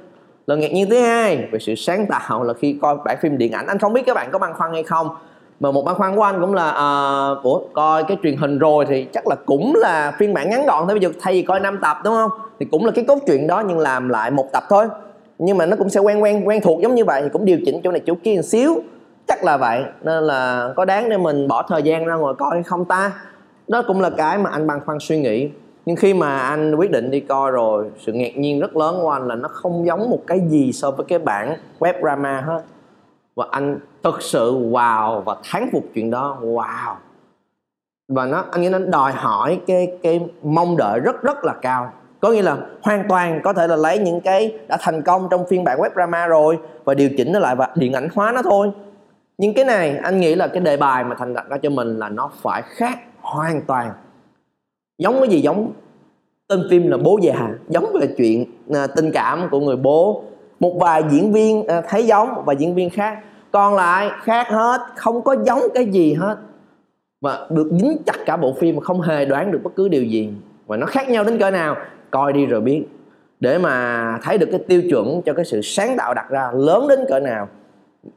Lần 0.48 0.60
ngạc 0.60 0.72
nhiên 0.72 0.90
thứ 0.90 1.00
hai 1.00 1.50
về 1.52 1.60
sự 1.60 1.76
sáng 1.76 2.06
tạo 2.10 2.44
là 2.44 2.54
khi 2.54 2.78
coi 2.82 2.98
bản 3.06 3.18
phim 3.22 3.38
điện 3.38 3.52
ảnh. 3.52 3.68
Anh 3.68 3.80
không 3.80 3.94
biết 3.94 4.04
các 4.06 4.14
bạn 4.14 4.30
có 4.32 4.40
băn 4.40 4.54
khoăn 4.54 4.74
hay 4.74 4.84
không 4.84 5.10
mà 5.60 5.72
một 5.72 5.86
băn 5.86 5.96
khoăn 5.96 6.16
của 6.16 6.22
anh 6.22 6.42
cũng 6.42 6.54
là 6.54 6.70
uh, 6.70 7.44
ủa 7.44 7.62
coi 7.74 8.04
cái 8.04 8.18
truyền 8.24 8.38
hình 8.38 8.60
rồi 8.60 8.86
thì 8.86 9.08
chắc 9.14 9.28
là 9.28 9.36
cũng 9.46 9.74
là 9.76 10.16
phiên 10.20 10.34
bản 10.34 10.50
ngắn 10.50 10.66
gọn 10.66 10.88
thôi. 10.88 11.00
Bây 11.00 11.00
giờ 11.00 11.10
thay 11.22 11.34
vì 11.34 11.42
coi 11.42 11.60
5 11.60 11.80
tập 11.82 11.98
đúng 12.04 12.14
không? 12.14 12.32
Thì 12.60 12.66
cũng 12.72 12.86
là 12.86 12.92
cái 12.92 13.06
cốt 13.08 13.20
truyện 13.28 13.48
đó 13.48 13.64
nhưng 13.68 13.80
làm 13.80 14.10
lại 14.10 14.32
một 14.32 14.46
tập 14.54 14.64
thôi 14.70 14.86
nhưng 15.38 15.58
mà 15.58 15.66
nó 15.66 15.76
cũng 15.76 15.90
sẽ 15.90 16.00
quen 16.00 16.24
quen 16.24 16.48
quen 16.48 16.62
thuộc 16.62 16.82
giống 16.82 16.96
như 16.96 17.06
vậy 17.06 17.22
thì 17.24 17.30
cũng 17.34 17.46
điều 17.46 17.60
chỉnh 17.66 17.82
chỗ 17.84 17.92
này 17.92 18.02
chỗ 18.06 18.14
kia 18.24 18.36
một 18.36 18.42
xíu. 18.42 18.82
Chắc 19.28 19.44
là 19.44 19.58
vậy, 19.58 19.84
nên 20.02 20.24
là 20.24 20.74
có 20.76 20.86
đáng 20.86 21.10
để 21.10 21.18
mình 21.18 21.48
bỏ 21.48 21.66
thời 21.68 21.84
gian 21.84 22.06
ra 22.06 22.16
ngồi 22.16 22.36
coi 22.36 22.50
hay 22.52 22.64
không 22.64 22.86
ta? 22.86 23.12
Đó 23.68 23.84
cũng 23.88 24.02
là 24.02 24.10
cái 24.10 24.38
mà 24.38 24.50
anh 24.50 24.68
băn 24.68 24.80
khoăn 24.86 24.98
suy 25.02 25.20
nghĩ. 25.20 25.50
Nhưng 25.86 25.96
khi 25.96 26.14
mà 26.14 26.40
anh 26.40 26.76
quyết 26.76 26.92
định 26.92 27.12
đi 27.12 27.20
coi 27.20 27.52
rồi, 27.52 27.86
sự 28.06 28.14
ngạc 28.14 28.38
nhiên 28.38 28.60
rất 28.60 28.76
lớn 28.76 28.98
của 29.02 29.10
anh 29.10 29.28
là 29.28 29.36
nó 29.36 29.48
không 29.48 29.86
giống 29.86 30.10
một 30.10 30.20
cái 30.28 30.42
gì 30.50 30.72
so 30.72 30.92
với 30.92 31.06
cái 31.06 31.20
bản 31.20 31.58
web 31.80 31.94
drama 32.02 32.42
hết. 32.42 32.64
Và 33.36 33.46
anh 33.52 33.80
thực 34.04 34.22
sự 34.22 34.54
wow 34.54 35.22
và 35.22 35.36
thán 35.44 35.70
phục 35.72 35.84
chuyện 35.94 36.12
đó, 36.12 36.38
wow. 36.42 36.96
Và 38.08 38.26
nó, 38.26 38.46
anh 38.52 38.62
nghĩ 38.62 38.70
nó 38.70 38.80
đòi 38.80 39.12
hỏi 39.12 39.60
cái 39.68 39.98
cái 40.04 40.22
mong 40.44 40.78
đợi 40.78 41.00
rất 41.00 41.22
rất 41.22 41.44
là 41.44 41.54
cao 41.62 41.92
có 42.26 42.32
nghĩa 42.32 42.42
là 42.42 42.58
hoàn 42.82 43.04
toàn 43.10 43.42
có 43.44 43.54
thể 43.54 43.68
là 43.68 43.76
lấy 43.76 44.00
những 44.00 44.22
cái 44.22 44.58
đã 44.68 44.78
thành 44.82 45.02
công 45.02 45.28
trong 45.32 45.46
phiên 45.48 45.64
bản 45.64 45.80
web 45.80 45.90
drama 45.96 46.28
rồi 46.28 46.60
và 46.84 46.94
điều 46.94 47.10
chỉnh 47.18 47.32
nó 47.32 47.40
lại 47.40 47.56
và 47.56 47.70
điện 47.76 47.94
ảnh 47.94 48.08
hóa 48.14 48.32
nó 48.32 48.42
thôi. 48.42 48.72
Nhưng 49.38 49.54
cái 49.54 49.66
này 49.66 49.98
anh 50.04 50.20
nghĩ 50.20 50.36
là 50.36 50.48
cái 50.48 50.60
đề 50.60 50.78
bài 50.78 51.04
mà 51.04 51.16
thành 51.20 51.34
đặt 51.34 51.50
ra 51.50 51.58
cho 51.58 51.70
mình 51.70 52.00
là 52.00 52.10
nó 52.10 52.32
phải 52.42 52.62
khác 52.66 53.00
hoàn 53.22 53.62
toàn. 53.62 53.92
Giống 54.98 55.16
cái 55.20 55.28
gì 55.28 55.42
giống 55.42 55.72
tên 56.48 56.64
phim 56.70 56.88
là 56.88 56.98
bố 56.98 57.20
già 57.22 57.50
giống 57.68 57.86
về 58.02 58.08
chuyện 58.18 58.46
à, 58.74 58.88
tình 58.88 59.12
cảm 59.12 59.48
của 59.52 59.60
người 59.60 59.76
bố 59.76 60.24
một 60.60 60.78
vài 60.80 61.04
diễn 61.10 61.34
viên 61.34 61.68
à, 61.68 61.82
thấy 61.82 62.06
giống 62.06 62.44
và 62.46 62.54
diễn 62.54 62.76
viên 62.76 62.90
khác. 62.90 63.20
Còn 63.52 63.76
lại 63.76 64.10
khác 64.24 64.48
hết 64.50 64.82
không 64.96 65.22
có 65.22 65.36
giống 65.46 65.62
cái 65.74 65.86
gì 65.86 66.14
hết. 66.14 66.38
Và 67.22 67.48
được 67.50 67.70
dính 67.72 67.98
chặt 68.06 68.18
cả 68.26 68.38
bộ 68.38 68.54
phim 68.60 68.76
mà 68.76 68.82
không 68.82 69.02
hề 69.02 69.26
đoán 69.26 69.52
được 69.52 69.60
bất 69.64 69.76
cứ 69.76 69.88
điều 69.88 70.04
gì. 70.04 70.34
Và 70.68 70.78
nó 70.78 70.86
khác 70.86 71.10
nhau 71.10 71.24
đến 71.24 71.40
cỡ 71.40 71.52
nào 71.52 71.76
coi 72.16 72.34
đi 72.34 72.46
rồi 72.46 72.62
biết. 72.62 72.84
Để 73.40 73.58
mà 73.58 74.20
thấy 74.24 74.38
được 74.38 74.48
cái 74.52 74.60
tiêu 74.68 74.82
chuẩn 74.90 75.22
cho 75.26 75.34
cái 75.34 75.46
sự 75.46 75.62
sáng 75.62 75.96
tạo 75.98 76.14
đặt 76.14 76.30
ra 76.30 76.52
lớn 76.54 76.88
đến 76.88 77.00
cỡ 77.10 77.20
nào. 77.20 77.48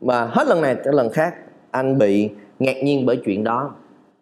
Mà 0.00 0.24
hết 0.24 0.48
lần 0.48 0.62
này 0.62 0.74
tới 0.74 0.94
lần 0.94 1.10
khác, 1.10 1.34
anh 1.70 1.98
bị 1.98 2.30
ngạc 2.58 2.76
nhiên 2.82 3.06
bởi 3.06 3.16
chuyện 3.24 3.44
đó. 3.44 3.70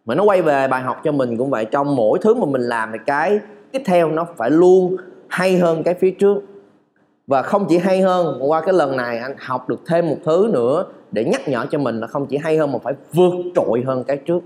Mà 0.06 0.14
nó 0.14 0.24
quay 0.24 0.42
về 0.42 0.68
bài 0.68 0.82
học 0.82 1.00
cho 1.04 1.12
mình 1.12 1.36
cũng 1.36 1.50
vậy, 1.50 1.64
trong 1.64 1.96
mỗi 1.96 2.18
thứ 2.22 2.34
mà 2.34 2.46
mình 2.46 2.62
làm 2.62 2.92
thì 2.92 2.98
cái 3.06 3.40
tiếp 3.72 3.82
theo 3.84 4.10
nó 4.10 4.26
phải 4.36 4.50
luôn 4.50 4.96
hay 5.28 5.58
hơn 5.58 5.82
cái 5.82 5.94
phía 5.94 6.10
trước. 6.10 6.42
Và 7.26 7.42
không 7.42 7.66
chỉ 7.68 7.78
hay 7.78 8.00
hơn, 8.00 8.38
qua 8.40 8.60
cái 8.60 8.74
lần 8.74 8.96
này 8.96 9.18
anh 9.18 9.34
học 9.38 9.68
được 9.68 9.80
thêm 9.86 10.08
một 10.08 10.16
thứ 10.24 10.50
nữa 10.52 10.84
để 11.12 11.24
nhắc 11.24 11.48
nhở 11.48 11.66
cho 11.70 11.78
mình 11.78 12.00
là 12.00 12.06
không 12.06 12.26
chỉ 12.26 12.36
hay 12.36 12.56
hơn 12.56 12.72
mà 12.72 12.78
phải 12.82 12.94
vượt 13.12 13.34
trội 13.54 13.82
hơn 13.86 14.04
cái 14.04 14.16
trước. 14.16 14.40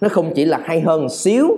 Nó 0.00 0.08
không 0.08 0.32
chỉ 0.34 0.44
là 0.44 0.60
hay 0.64 0.80
hơn 0.80 1.08
xíu, 1.08 1.48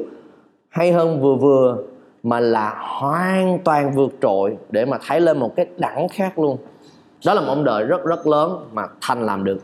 hay 0.69 0.93
hơn 0.93 1.21
vừa 1.21 1.35
vừa 1.35 1.77
mà 2.23 2.41
là 2.41 2.77
hoàn 2.79 3.59
toàn 3.65 3.93
vượt 3.93 4.13
trội 4.23 4.57
để 4.71 4.85
mà 4.85 4.99
thấy 5.07 5.21
lên 5.21 5.39
một 5.39 5.57
cái 5.57 5.67
đẳng 5.77 6.09
khác 6.09 6.39
luôn. 6.39 6.57
Đó 7.27 7.35
là 7.35 7.41
một 7.41 7.47
mong 7.49 7.65
đợi 7.65 7.85
rất 7.85 8.05
rất 8.05 8.27
lớn 8.27 8.69
mà 8.73 8.83
thành 9.01 9.27
làm 9.27 9.45
được. 9.45 9.59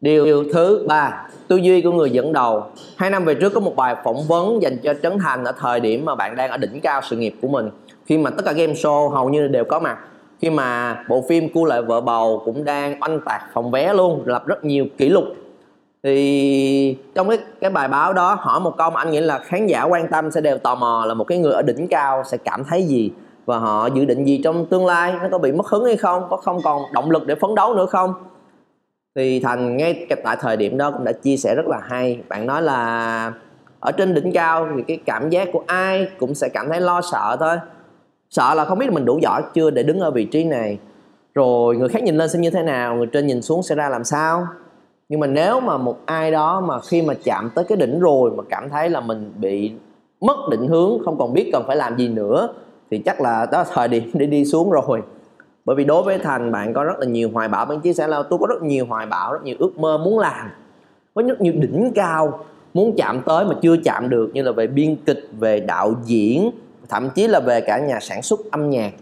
Điều 0.00 0.44
thứ 0.52 0.84
ba, 0.88 1.28
tư 1.48 1.56
duy 1.56 1.82
của 1.82 1.92
người 1.92 2.10
dẫn 2.10 2.32
đầu. 2.32 2.64
Hai 2.96 3.10
năm 3.10 3.24
về 3.24 3.34
trước 3.34 3.52
có 3.54 3.60
một 3.60 3.76
bài 3.76 3.96
phỏng 4.04 4.22
vấn 4.28 4.62
dành 4.62 4.78
cho 4.82 4.94
trấn 5.02 5.18
thành 5.18 5.44
ở 5.44 5.52
thời 5.58 5.80
điểm 5.80 6.04
mà 6.04 6.14
bạn 6.14 6.36
đang 6.36 6.50
ở 6.50 6.56
đỉnh 6.56 6.80
cao 6.80 7.00
sự 7.04 7.16
nghiệp 7.16 7.34
của 7.42 7.48
mình. 7.48 7.70
Khi 8.06 8.18
mà 8.18 8.30
tất 8.30 8.44
cả 8.44 8.52
game 8.52 8.72
show 8.72 9.08
hầu 9.08 9.28
như 9.28 9.48
đều 9.48 9.64
có 9.64 9.80
mặt. 9.80 9.98
Khi 10.40 10.50
mà 10.50 10.98
bộ 11.08 11.24
phim 11.28 11.52
cua 11.52 11.64
lại 11.64 11.82
vợ 11.82 12.00
bầu 12.00 12.42
cũng 12.44 12.64
đang 12.64 13.00
oanh 13.00 13.20
tạc 13.24 13.42
phòng 13.52 13.70
vé 13.70 13.94
luôn, 13.94 14.22
lập 14.24 14.46
rất 14.46 14.64
nhiều 14.64 14.86
kỷ 14.98 15.08
lục 15.08 15.24
thì 16.02 16.96
trong 17.14 17.28
cái 17.28 17.38
cái 17.60 17.70
bài 17.70 17.88
báo 17.88 18.12
đó 18.12 18.36
hỏi 18.40 18.60
một 18.60 18.74
câu 18.78 18.90
mà 18.90 19.00
anh 19.00 19.10
nghĩ 19.10 19.20
là 19.20 19.38
khán 19.38 19.66
giả 19.66 19.82
quan 19.82 20.08
tâm 20.08 20.30
sẽ 20.30 20.40
đều 20.40 20.58
tò 20.58 20.74
mò 20.74 21.04
là 21.06 21.14
một 21.14 21.24
cái 21.24 21.38
người 21.38 21.52
ở 21.52 21.62
đỉnh 21.62 21.88
cao 21.88 22.22
sẽ 22.24 22.36
cảm 22.36 22.64
thấy 22.64 22.82
gì 22.82 23.10
và 23.46 23.58
họ 23.58 23.86
dự 23.86 24.04
định 24.04 24.24
gì 24.24 24.40
trong 24.44 24.66
tương 24.66 24.86
lai? 24.86 25.14
Nó 25.22 25.28
có 25.32 25.38
bị 25.38 25.52
mất 25.52 25.66
hứng 25.66 25.84
hay 25.84 25.96
không? 25.96 26.26
Có 26.30 26.36
không 26.36 26.60
còn 26.64 26.82
động 26.92 27.10
lực 27.10 27.26
để 27.26 27.34
phấn 27.34 27.54
đấu 27.54 27.74
nữa 27.74 27.86
không? 27.86 28.14
Thì 29.14 29.40
thành 29.40 29.76
ngay 29.76 30.06
tại 30.24 30.36
thời 30.40 30.56
điểm 30.56 30.78
đó 30.78 30.90
cũng 30.90 31.04
đã 31.04 31.12
chia 31.12 31.36
sẻ 31.36 31.54
rất 31.54 31.66
là 31.66 31.80
hay. 31.82 32.20
Bạn 32.28 32.46
nói 32.46 32.62
là 32.62 33.32
ở 33.80 33.92
trên 33.92 34.14
đỉnh 34.14 34.32
cao 34.32 34.68
thì 34.76 34.82
cái 34.88 34.98
cảm 35.06 35.30
giác 35.30 35.48
của 35.52 35.62
ai 35.66 36.08
cũng 36.18 36.34
sẽ 36.34 36.48
cảm 36.48 36.68
thấy 36.68 36.80
lo 36.80 37.00
sợ 37.00 37.36
thôi. 37.40 37.56
Sợ 38.30 38.54
là 38.54 38.64
không 38.64 38.78
biết 38.78 38.92
mình 38.92 39.04
đủ 39.04 39.18
giỏi 39.22 39.42
chưa 39.54 39.70
để 39.70 39.82
đứng 39.82 40.00
ở 40.00 40.10
vị 40.10 40.24
trí 40.24 40.44
này. 40.44 40.78
Rồi 41.34 41.76
người 41.76 41.88
khác 41.88 42.02
nhìn 42.02 42.16
lên 42.16 42.28
sẽ 42.28 42.38
như 42.38 42.50
thế 42.50 42.62
nào? 42.62 42.96
Người 42.96 43.06
trên 43.06 43.26
nhìn 43.26 43.42
xuống 43.42 43.62
sẽ 43.62 43.74
ra 43.74 43.88
làm 43.88 44.04
sao? 44.04 44.46
Nhưng 45.12 45.20
mà 45.20 45.26
nếu 45.26 45.60
mà 45.60 45.76
một 45.76 45.98
ai 46.06 46.30
đó 46.30 46.60
mà 46.60 46.80
khi 46.80 47.02
mà 47.02 47.14
chạm 47.24 47.50
tới 47.54 47.64
cái 47.64 47.78
đỉnh 47.78 48.00
rồi 48.00 48.30
mà 48.30 48.42
cảm 48.48 48.68
thấy 48.70 48.90
là 48.90 49.00
mình 49.00 49.32
bị 49.36 49.72
mất 50.20 50.36
định 50.50 50.66
hướng, 50.66 50.98
không 51.04 51.18
còn 51.18 51.32
biết 51.32 51.50
cần 51.52 51.64
phải 51.66 51.76
làm 51.76 51.96
gì 51.96 52.08
nữa, 52.08 52.48
thì 52.90 52.98
chắc 52.98 53.20
là 53.20 53.46
đó 53.52 53.58
là 53.58 53.64
thời 53.74 53.88
điểm 53.88 54.10
để 54.14 54.26
đi 54.26 54.44
xuống 54.44 54.70
rồi. 54.70 55.02
Bởi 55.64 55.76
vì 55.76 55.84
đối 55.84 56.02
với 56.02 56.18
thành, 56.18 56.52
bạn 56.52 56.74
có 56.74 56.84
rất 56.84 56.98
là 56.98 57.06
nhiều 57.06 57.30
hoài 57.32 57.48
bão 57.48 57.66
bạn 57.66 57.80
chia 57.80 57.92
sẻ 57.92 58.06
là 58.06 58.22
tôi 58.30 58.38
có 58.38 58.46
rất 58.46 58.62
nhiều 58.62 58.86
hoài 58.88 59.06
bão, 59.06 59.32
rất 59.32 59.44
nhiều 59.44 59.56
ước 59.58 59.78
mơ 59.78 59.98
muốn 59.98 60.18
làm. 60.18 60.50
Có 61.14 61.22
rất 61.22 61.40
nhiều 61.40 61.52
đỉnh 61.56 61.92
cao 61.94 62.40
muốn 62.74 62.94
chạm 62.96 63.20
tới 63.20 63.44
mà 63.44 63.54
chưa 63.62 63.76
chạm 63.84 64.08
được, 64.08 64.30
như 64.34 64.42
là 64.42 64.52
về 64.52 64.66
biên 64.66 64.96
kịch, 64.96 65.28
về 65.38 65.60
đạo 65.60 65.94
diễn, 66.04 66.50
thậm 66.88 67.10
chí 67.10 67.26
là 67.26 67.40
về 67.40 67.60
cả 67.60 67.78
nhà 67.78 67.98
sản 68.00 68.22
xuất 68.22 68.40
âm 68.50 68.70
nhạc. 68.70 68.92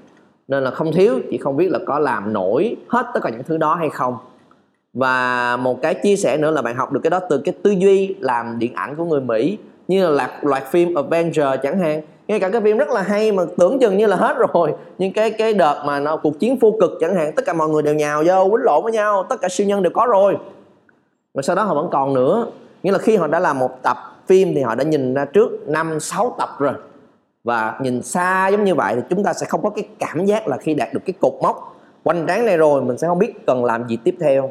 Nên 0.48 0.64
là 0.64 0.70
không 0.70 0.92
thiếu, 0.92 1.20
chỉ 1.30 1.38
không 1.38 1.56
biết 1.56 1.70
là 1.70 1.78
có 1.86 1.98
làm 1.98 2.32
nổi 2.32 2.76
hết 2.88 3.06
tất 3.14 3.20
cả 3.22 3.30
những 3.30 3.42
thứ 3.42 3.56
đó 3.56 3.74
hay 3.74 3.90
không 3.90 4.16
và 4.92 5.56
một 5.56 5.82
cái 5.82 5.94
chia 5.94 6.16
sẻ 6.16 6.36
nữa 6.36 6.50
là 6.50 6.62
bạn 6.62 6.76
học 6.76 6.92
được 6.92 7.00
cái 7.02 7.10
đó 7.10 7.20
từ 7.30 7.38
cái 7.38 7.54
tư 7.62 7.70
duy 7.70 8.14
làm 8.20 8.58
điện 8.58 8.74
ảnh 8.74 8.96
của 8.96 9.04
người 9.04 9.20
Mỹ 9.20 9.58
như 9.88 10.02
là 10.02 10.10
loạt, 10.10 10.30
loạt 10.42 10.62
phim 10.70 10.94
Avenger 10.94 11.46
chẳng 11.62 11.78
hạn. 11.78 12.02
Ngay 12.28 12.40
cả 12.40 12.48
cái 12.48 12.60
phim 12.60 12.76
rất 12.76 12.88
là 12.88 13.02
hay 13.02 13.32
mà 13.32 13.42
tưởng 13.58 13.78
chừng 13.80 13.96
như 13.96 14.06
là 14.06 14.16
hết 14.16 14.36
rồi 14.38 14.72
nhưng 14.98 15.12
cái 15.12 15.30
cái 15.30 15.54
đợt 15.54 15.82
mà 15.86 16.00
nó 16.00 16.16
cuộc 16.16 16.38
chiến 16.38 16.56
vô 16.60 16.76
cực 16.80 16.90
chẳng 17.00 17.14
hạn 17.14 17.32
tất 17.36 17.42
cả 17.46 17.52
mọi 17.52 17.68
người 17.68 17.82
đều 17.82 17.94
nhào 17.94 18.22
vô 18.26 18.48
quýnh 18.50 18.64
lộn 18.64 18.82
với 18.82 18.92
nhau 18.92 19.26
tất 19.28 19.40
cả 19.40 19.48
siêu 19.48 19.66
nhân 19.66 19.82
đều 19.82 19.90
có 19.94 20.06
rồi. 20.06 20.36
Mà 21.34 21.42
sau 21.42 21.56
đó 21.56 21.62
họ 21.62 21.74
vẫn 21.74 21.88
còn 21.92 22.14
nữa. 22.14 22.46
Nghĩa 22.82 22.92
là 22.92 22.98
khi 22.98 23.16
họ 23.16 23.26
đã 23.26 23.40
làm 23.40 23.58
một 23.58 23.82
tập 23.82 23.96
phim 24.26 24.54
thì 24.54 24.62
họ 24.62 24.74
đã 24.74 24.84
nhìn 24.84 25.14
ra 25.14 25.24
trước 25.24 25.68
năm 25.68 26.00
sáu 26.00 26.34
tập 26.38 26.48
rồi. 26.58 26.74
Và 27.44 27.78
nhìn 27.82 28.02
xa 28.02 28.48
giống 28.48 28.64
như 28.64 28.74
vậy 28.74 28.94
thì 28.96 29.02
chúng 29.10 29.24
ta 29.24 29.32
sẽ 29.32 29.46
không 29.46 29.62
có 29.62 29.70
cái 29.70 29.84
cảm 29.98 30.24
giác 30.24 30.48
là 30.48 30.56
khi 30.56 30.74
đạt 30.74 30.88
được 30.94 31.00
cái 31.06 31.14
cột 31.20 31.34
mốc. 31.42 31.76
Quanh 32.04 32.24
tráng 32.28 32.46
này 32.46 32.56
rồi 32.56 32.82
mình 32.82 32.98
sẽ 32.98 33.06
không 33.08 33.18
biết 33.18 33.46
cần 33.46 33.64
làm 33.64 33.88
gì 33.88 33.98
tiếp 34.04 34.14
theo 34.20 34.50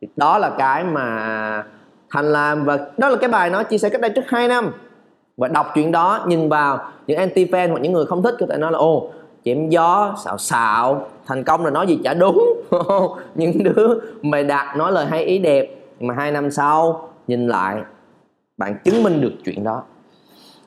thì 0.00 0.08
đó 0.16 0.38
là 0.38 0.50
cái 0.58 0.84
mà 0.84 1.64
thành 2.10 2.32
làm 2.32 2.64
và 2.64 2.78
đó 2.98 3.08
là 3.08 3.16
cái 3.16 3.30
bài 3.30 3.50
nó 3.50 3.62
chia 3.62 3.78
sẻ 3.78 3.88
cách 3.88 4.00
đây 4.00 4.10
trước 4.10 4.24
2 4.26 4.48
năm. 4.48 4.72
Và 5.36 5.48
đọc 5.48 5.66
chuyện 5.74 5.92
đó, 5.92 6.24
nhìn 6.26 6.48
vào 6.48 6.90
những 7.06 7.18
anti 7.18 7.44
fan 7.44 7.70
hoặc 7.70 7.78
những 7.78 7.92
người 7.92 8.06
không 8.06 8.22
thích, 8.22 8.34
có 8.40 8.46
thể 8.50 8.58
nói 8.58 8.72
là 8.72 8.78
ô 8.78 9.10
chém 9.44 9.68
gió 9.68 10.14
xạo 10.24 10.38
xạo, 10.38 11.06
thành 11.26 11.44
công 11.44 11.64
là 11.64 11.70
nói 11.70 11.86
gì 11.86 11.98
chả 12.04 12.14
đúng. 12.14 12.62
Những 13.34 13.62
đứa 13.64 13.98
mày 14.22 14.44
đặt 14.44 14.76
nói 14.76 14.92
lời 14.92 15.06
hay 15.06 15.24
ý 15.24 15.38
đẹp. 15.38 15.74
Mà 16.00 16.14
hai 16.14 16.32
năm 16.32 16.50
sau, 16.50 17.08
nhìn 17.26 17.46
lại, 17.46 17.82
bạn 18.56 18.76
chứng 18.84 19.02
minh 19.02 19.20
được 19.20 19.32
chuyện 19.44 19.64
đó. 19.64 19.82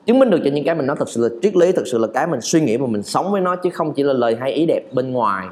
Chứng 0.06 0.18
minh 0.18 0.30
được 0.30 0.40
cho 0.44 0.50
những 0.50 0.64
cái 0.64 0.74
mình 0.74 0.86
nói 0.86 0.96
thật 0.98 1.08
sự 1.08 1.22
là 1.22 1.28
triết 1.42 1.56
lý, 1.56 1.72
thật 1.72 1.82
sự 1.86 1.98
là 1.98 2.08
cái 2.14 2.26
mình 2.26 2.40
suy 2.40 2.60
nghĩ 2.60 2.76
và 2.76 2.86
mình 2.86 3.02
sống 3.02 3.32
với 3.32 3.40
nó, 3.40 3.56
chứ 3.56 3.70
không 3.70 3.92
chỉ 3.92 4.02
là 4.02 4.12
lời 4.12 4.36
hay 4.40 4.52
ý 4.52 4.66
đẹp 4.66 4.82
bên 4.92 5.12
ngoài 5.12 5.46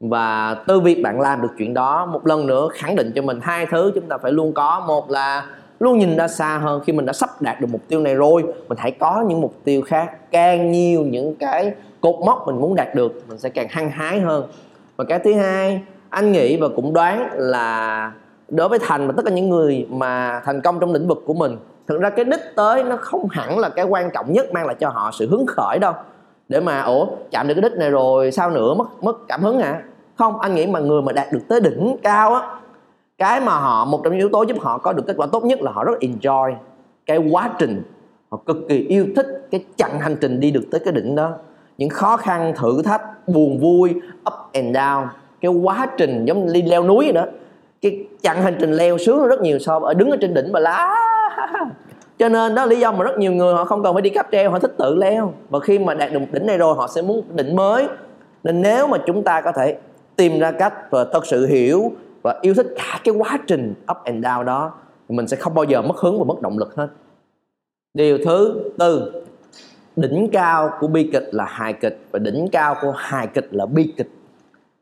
và 0.00 0.54
từ 0.66 0.80
việc 0.80 1.02
bạn 1.02 1.20
làm 1.20 1.42
được 1.42 1.48
chuyện 1.58 1.74
đó 1.74 2.06
một 2.06 2.26
lần 2.26 2.46
nữa, 2.46 2.68
khẳng 2.72 2.96
định 2.96 3.12
cho 3.14 3.22
mình 3.22 3.38
hai 3.42 3.66
thứ 3.66 3.92
chúng 3.94 4.08
ta 4.08 4.18
phải 4.18 4.32
luôn 4.32 4.52
có. 4.52 4.84
Một 4.86 5.10
là 5.10 5.46
luôn 5.80 5.98
nhìn 5.98 6.16
ra 6.16 6.28
xa 6.28 6.58
hơn, 6.58 6.80
khi 6.86 6.92
mình 6.92 7.06
đã 7.06 7.12
sắp 7.12 7.42
đạt 7.42 7.60
được 7.60 7.66
mục 7.70 7.80
tiêu 7.88 8.00
này 8.00 8.14
rồi, 8.14 8.44
mình 8.68 8.78
hãy 8.78 8.90
có 8.90 9.24
những 9.28 9.40
mục 9.40 9.54
tiêu 9.64 9.82
khác, 9.82 10.30
càng 10.30 10.72
nhiều 10.72 11.02
những 11.02 11.34
cái 11.34 11.72
cột 12.00 12.14
mốc 12.26 12.46
mình 12.46 12.60
muốn 12.60 12.74
đạt 12.74 12.94
được, 12.94 13.12
mình 13.28 13.38
sẽ 13.38 13.48
càng 13.48 13.66
hăng 13.70 13.90
hái 13.90 14.20
hơn. 14.20 14.44
Và 14.96 15.04
cái 15.04 15.18
thứ 15.18 15.34
hai, 15.34 15.82
anh 16.10 16.32
nghĩ 16.32 16.56
và 16.56 16.68
cũng 16.76 16.92
đoán 16.92 17.28
là 17.32 18.12
đối 18.48 18.68
với 18.68 18.78
thành 18.82 19.06
và 19.06 19.14
tất 19.16 19.22
cả 19.24 19.30
những 19.30 19.48
người 19.48 19.86
mà 19.90 20.40
thành 20.44 20.60
công 20.60 20.80
trong 20.80 20.92
lĩnh 20.92 21.08
vực 21.08 21.22
của 21.26 21.34
mình, 21.34 21.56
thực 21.86 22.00
ra 22.00 22.10
cái 22.10 22.24
đích 22.24 22.40
tới 22.56 22.84
nó 22.84 22.96
không 22.96 23.28
hẳn 23.28 23.58
là 23.58 23.68
cái 23.68 23.84
quan 23.84 24.10
trọng 24.10 24.32
nhất, 24.32 24.52
mang 24.52 24.66
lại 24.66 24.76
cho 24.80 24.88
họ 24.88 25.10
sự 25.18 25.28
hứng 25.28 25.46
khởi 25.46 25.78
đâu. 25.78 25.92
Để 26.48 26.60
mà, 26.60 26.82
ủa, 26.82 27.06
chạm 27.30 27.48
được 27.48 27.54
cái 27.54 27.62
đích 27.62 27.78
này 27.78 27.90
rồi, 27.90 28.30
sao 28.30 28.50
nữa, 28.50 28.74
mất 28.74 28.88
mất 29.02 29.28
cảm 29.28 29.42
hứng 29.42 29.60
à 29.60 29.82
không, 30.20 30.40
anh 30.40 30.54
nghĩ 30.54 30.66
mà 30.66 30.80
người 30.80 31.02
mà 31.02 31.12
đạt 31.12 31.26
được 31.32 31.40
tới 31.48 31.60
đỉnh 31.60 31.96
cao 32.02 32.34
á, 32.34 32.42
cái 33.18 33.40
mà 33.40 33.52
họ, 33.52 33.84
một 33.84 34.00
trong 34.04 34.12
những 34.12 34.18
yếu 34.18 34.28
tố 34.28 34.42
giúp 34.42 34.56
họ 34.60 34.78
có 34.78 34.92
được 34.92 35.02
kết 35.06 35.14
quả 35.16 35.26
tốt 35.32 35.44
nhất 35.44 35.62
là 35.62 35.72
họ 35.72 35.84
rất 35.84 35.98
enjoy 36.00 36.54
cái 37.06 37.18
quá 37.30 37.50
trình, 37.58 37.82
họ 38.30 38.38
cực 38.46 38.56
kỳ 38.68 38.78
yêu 38.78 39.06
thích 39.16 39.26
cái 39.50 39.64
chặng 39.76 40.00
hành 40.00 40.16
trình 40.20 40.40
đi 40.40 40.50
được 40.50 40.64
tới 40.70 40.80
cái 40.84 40.92
đỉnh 40.92 41.14
đó. 41.14 41.32
Những 41.78 41.88
khó 41.88 42.16
khăn, 42.16 42.52
thử 42.56 42.82
thách, 42.82 43.28
buồn 43.28 43.58
vui, 43.58 43.94
up 44.26 44.34
and 44.52 44.76
down, 44.76 45.06
cái 45.40 45.50
quá 45.50 45.86
trình 45.96 46.24
giống 46.24 46.46
như 46.46 46.52
đi 46.52 46.62
leo 46.62 46.84
núi 46.84 47.04
vậy 47.04 47.12
đó. 47.12 47.24
Cái 47.82 48.04
chặng 48.22 48.42
hành 48.42 48.56
trình 48.60 48.72
leo 48.72 48.98
sướng 48.98 49.26
rất 49.26 49.40
nhiều 49.40 49.58
so 49.58 49.80
với 49.80 49.90
ở 49.90 49.94
đứng 49.94 50.10
ở 50.10 50.16
trên 50.20 50.34
đỉnh 50.34 50.52
mà 50.52 50.60
lá 50.60 50.94
cho 52.18 52.28
nên 52.28 52.54
đó 52.54 52.62
là 52.62 52.66
lý 52.66 52.80
do 52.80 52.92
mà 52.92 53.04
rất 53.04 53.18
nhiều 53.18 53.32
người 53.32 53.54
họ 53.54 53.64
không 53.64 53.82
cần 53.82 53.94
phải 53.94 54.02
đi 54.02 54.10
cáp 54.10 54.26
treo, 54.32 54.50
họ 54.50 54.58
thích 54.58 54.74
tự 54.78 54.94
leo. 54.94 55.32
Và 55.50 55.60
khi 55.60 55.78
mà 55.78 55.94
đạt 55.94 56.12
được 56.12 56.20
đỉnh 56.32 56.46
này 56.46 56.58
rồi, 56.58 56.74
họ 56.74 56.88
sẽ 56.88 57.02
muốn 57.02 57.22
đỉnh 57.34 57.56
mới. 57.56 57.88
Nên 58.44 58.62
nếu 58.62 58.86
mà 58.86 58.98
chúng 59.06 59.22
ta 59.22 59.40
có 59.40 59.52
thể 59.52 59.76
tìm 60.20 60.38
ra 60.38 60.50
cách 60.50 60.90
và 60.90 61.04
thật 61.04 61.26
sự 61.26 61.46
hiểu 61.46 61.92
và 62.22 62.38
yêu 62.42 62.54
thích 62.54 62.66
cả 62.76 63.00
cái 63.04 63.14
quá 63.14 63.38
trình 63.46 63.74
up 63.90 63.96
and 64.04 64.24
down 64.24 64.44
đó 64.44 64.72
thì 65.08 65.16
mình 65.16 65.28
sẽ 65.28 65.36
không 65.36 65.54
bao 65.54 65.64
giờ 65.64 65.82
mất 65.82 65.96
hứng 65.96 66.18
và 66.18 66.24
mất 66.24 66.42
động 66.42 66.58
lực 66.58 66.74
hết. 66.76 66.88
Điều 67.94 68.18
thứ 68.24 68.70
tư, 68.78 69.12
đỉnh 69.96 70.28
cao 70.32 70.70
của 70.80 70.86
bi 70.86 71.10
kịch 71.12 71.28
là 71.32 71.44
hài 71.44 71.72
kịch 71.72 71.98
và 72.10 72.18
đỉnh 72.18 72.48
cao 72.52 72.76
của 72.82 72.92
hài 72.96 73.26
kịch 73.26 73.48
là 73.50 73.66
bi 73.66 73.92
kịch. 73.96 74.08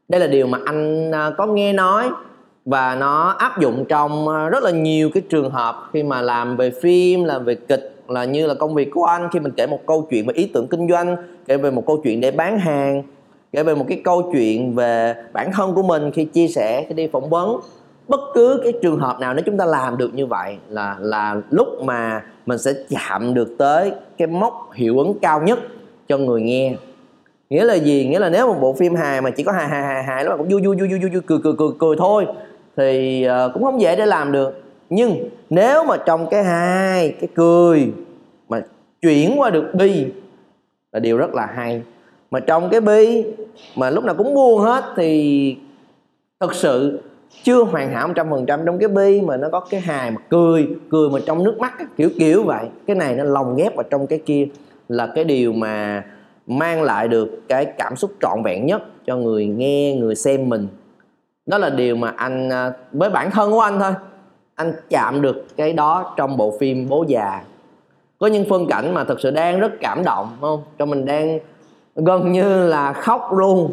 Đây 0.08 0.20
là 0.20 0.26
điều 0.26 0.46
mà 0.46 0.58
anh 0.64 1.10
à, 1.12 1.30
có 1.38 1.46
nghe 1.46 1.72
nói 1.72 2.10
và 2.64 2.94
nó 2.94 3.28
áp 3.28 3.60
dụng 3.60 3.84
trong 3.88 4.28
à, 4.28 4.48
rất 4.48 4.62
là 4.62 4.70
nhiều 4.70 5.10
cái 5.14 5.22
trường 5.28 5.50
hợp 5.50 5.76
khi 5.92 6.02
mà 6.02 6.22
làm 6.22 6.56
về 6.56 6.70
phim, 6.70 7.24
làm 7.24 7.44
về 7.44 7.54
kịch, 7.54 8.02
là 8.08 8.24
như 8.24 8.46
là 8.46 8.54
công 8.54 8.74
việc 8.74 8.90
của 8.94 9.04
anh 9.04 9.28
khi 9.32 9.40
mình 9.40 9.52
kể 9.56 9.66
một 9.66 9.80
câu 9.86 10.06
chuyện 10.10 10.26
về 10.26 10.34
ý 10.34 10.50
tưởng 10.54 10.66
kinh 10.68 10.88
doanh, 10.88 11.16
kể 11.46 11.56
về 11.56 11.70
một 11.70 11.84
câu 11.86 12.00
chuyện 12.04 12.20
để 12.20 12.30
bán 12.30 12.58
hàng 12.58 13.02
kể 13.52 13.62
về 13.62 13.74
một 13.74 13.84
cái 13.88 14.00
câu 14.04 14.30
chuyện 14.32 14.74
về 14.74 15.14
bản 15.32 15.52
thân 15.52 15.74
của 15.74 15.82
mình 15.82 16.10
khi 16.10 16.24
chia 16.24 16.48
sẻ 16.48 16.84
khi 16.88 16.94
đi 16.94 17.08
phỏng 17.12 17.30
vấn. 17.30 17.60
Bất 18.08 18.20
cứ 18.34 18.60
cái 18.64 18.72
trường 18.82 18.98
hợp 18.98 19.20
nào 19.20 19.34
nếu 19.34 19.42
chúng 19.46 19.56
ta 19.56 19.64
làm 19.64 19.96
được 19.96 20.14
như 20.14 20.26
vậy 20.26 20.56
là 20.68 20.96
là 21.00 21.36
lúc 21.50 21.68
mà 21.82 22.22
mình 22.46 22.58
sẽ 22.58 22.72
chạm 22.88 23.34
được 23.34 23.54
tới 23.58 23.92
cái 24.18 24.28
mốc 24.28 24.70
hiệu 24.74 24.98
ứng 24.98 25.18
cao 25.22 25.42
nhất 25.42 25.58
cho 26.08 26.18
người 26.18 26.42
nghe. 26.42 26.74
Nghĩa 27.50 27.64
là 27.64 27.74
gì? 27.74 28.06
Nghĩa 28.10 28.18
là 28.18 28.28
nếu 28.28 28.46
một 28.46 28.58
bộ 28.60 28.72
phim 28.72 28.94
hài 28.94 29.20
mà 29.20 29.30
chỉ 29.30 29.42
có 29.42 29.52
hài 29.52 29.68
hài 29.68 29.82
hài 29.82 30.04
hài 30.04 30.24
nó 30.24 30.36
cũng 30.36 30.48
vui 30.48 30.62
vui 30.62 30.76
vui 30.76 30.88
vui 30.88 31.10
vui 31.10 31.20
cười 31.26 31.38
cười 31.44 31.52
cười 31.58 31.68
cười 31.78 31.96
thôi 31.98 32.26
thì 32.76 33.26
uh, 33.46 33.52
cũng 33.54 33.64
không 33.64 33.80
dễ 33.80 33.96
để 33.96 34.06
làm 34.06 34.32
được. 34.32 34.62
Nhưng 34.90 35.28
nếu 35.50 35.84
mà 35.84 35.96
trong 36.06 36.26
cái 36.30 36.44
hài 36.44 37.14
cái 37.20 37.28
cười 37.34 37.92
mà 38.48 38.60
chuyển 39.02 39.40
qua 39.40 39.50
được 39.50 39.74
bi 39.74 40.06
là 40.92 41.00
điều 41.00 41.16
rất 41.16 41.34
là 41.34 41.46
hay 41.46 41.82
mà 42.30 42.40
trong 42.40 42.68
cái 42.70 42.80
bi 42.80 43.24
mà 43.76 43.90
lúc 43.90 44.04
nào 44.04 44.14
cũng 44.14 44.34
buồn 44.34 44.60
hết 44.60 44.84
thì 44.96 45.56
thực 46.40 46.54
sự 46.54 47.00
chưa 47.42 47.64
hoàn 47.64 47.92
hảo 47.92 48.08
trăm 48.14 48.30
phần 48.30 48.46
trăm 48.46 48.60
trong 48.66 48.78
cái 48.78 48.88
bi 48.88 49.20
mà 49.20 49.36
nó 49.36 49.48
có 49.52 49.60
cái 49.60 49.80
hài 49.80 50.10
mà 50.10 50.16
cười 50.28 50.68
cười 50.90 51.10
mà 51.10 51.18
trong 51.26 51.44
nước 51.44 51.58
mắt 51.58 51.96
kiểu 51.96 52.10
kiểu 52.18 52.42
vậy. 52.42 52.66
Cái 52.86 52.96
này 52.96 53.14
nó 53.14 53.24
lồng 53.24 53.56
ghép 53.56 53.76
vào 53.76 53.84
trong 53.90 54.06
cái 54.06 54.18
kia 54.26 54.46
là 54.88 55.06
cái 55.14 55.24
điều 55.24 55.52
mà 55.52 56.04
mang 56.46 56.82
lại 56.82 57.08
được 57.08 57.48
cái 57.48 57.64
cảm 57.64 57.96
xúc 57.96 58.10
trọn 58.20 58.42
vẹn 58.42 58.66
nhất 58.66 58.82
cho 59.06 59.16
người 59.16 59.46
nghe, 59.46 59.94
người 59.94 60.14
xem 60.14 60.48
mình. 60.48 60.68
Đó 61.46 61.58
là 61.58 61.70
điều 61.70 61.96
mà 61.96 62.12
anh 62.16 62.48
à, 62.52 62.72
với 62.92 63.10
bản 63.10 63.30
thân 63.30 63.50
của 63.50 63.60
anh 63.60 63.78
thôi. 63.80 63.92
Anh 64.54 64.72
chạm 64.90 65.22
được 65.22 65.46
cái 65.56 65.72
đó 65.72 66.14
trong 66.16 66.36
bộ 66.36 66.56
phim 66.60 66.88
bố 66.88 67.04
già. 67.08 67.42
Có 68.18 68.26
những 68.26 68.48
phân 68.48 68.66
cảnh 68.66 68.94
mà 68.94 69.04
thật 69.04 69.20
sự 69.20 69.30
đang 69.30 69.60
rất 69.60 69.72
cảm 69.80 70.04
động 70.04 70.36
không? 70.40 70.62
Cho 70.78 70.86
mình 70.86 71.04
đang 71.04 71.38
gần 71.98 72.32
như 72.32 72.66
là 72.66 72.92
khóc 72.92 73.32
luôn. 73.32 73.70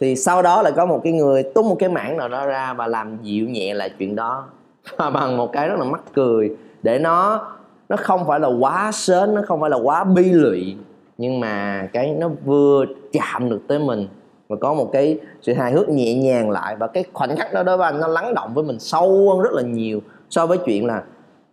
Thì 0.00 0.16
sau 0.16 0.42
đó 0.42 0.62
lại 0.62 0.72
có 0.76 0.86
một 0.86 1.00
cái 1.04 1.12
người 1.12 1.42
tung 1.42 1.68
một 1.68 1.76
cái 1.78 1.88
mảng 1.88 2.16
nào 2.16 2.28
đó 2.28 2.46
ra 2.46 2.74
và 2.74 2.86
làm 2.86 3.18
dịu 3.22 3.48
nhẹ 3.48 3.74
lại 3.74 3.90
chuyện 3.98 4.16
đó. 4.16 4.44
Và 4.96 5.10
bằng 5.10 5.36
một 5.36 5.52
cái 5.52 5.68
rất 5.68 5.78
là 5.78 5.84
mắc 5.84 6.00
cười. 6.14 6.56
Để 6.82 6.98
nó 6.98 7.46
nó 7.88 7.96
không 7.96 8.26
phải 8.26 8.40
là 8.40 8.48
quá 8.48 8.90
sến, 8.92 9.34
nó 9.34 9.42
không 9.46 9.60
phải 9.60 9.70
là 9.70 9.76
quá 9.76 10.04
bi 10.04 10.24
lụy, 10.24 10.76
nhưng 11.18 11.40
mà 11.40 11.86
cái 11.92 12.14
nó 12.18 12.28
vừa 12.44 12.84
chạm 13.12 13.50
được 13.50 13.60
tới 13.68 13.78
mình 13.78 14.08
và 14.48 14.56
có 14.60 14.74
một 14.74 14.90
cái 14.92 15.18
sự 15.42 15.52
hài 15.52 15.72
hước 15.72 15.88
nhẹ 15.88 16.14
nhàng 16.14 16.50
lại. 16.50 16.76
Và 16.76 16.86
cái 16.86 17.04
khoảnh 17.12 17.36
khắc 17.36 17.52
đó 17.52 17.62
đối 17.62 17.76
với 17.76 17.86
anh 17.86 18.00
nó 18.00 18.06
lắng 18.06 18.34
động 18.34 18.54
với 18.54 18.64
mình 18.64 18.78
sâu 18.78 19.30
hơn 19.30 19.40
rất 19.40 19.52
là 19.52 19.62
nhiều 19.62 20.00
so 20.30 20.46
với 20.46 20.58
chuyện 20.58 20.86
là 20.86 21.02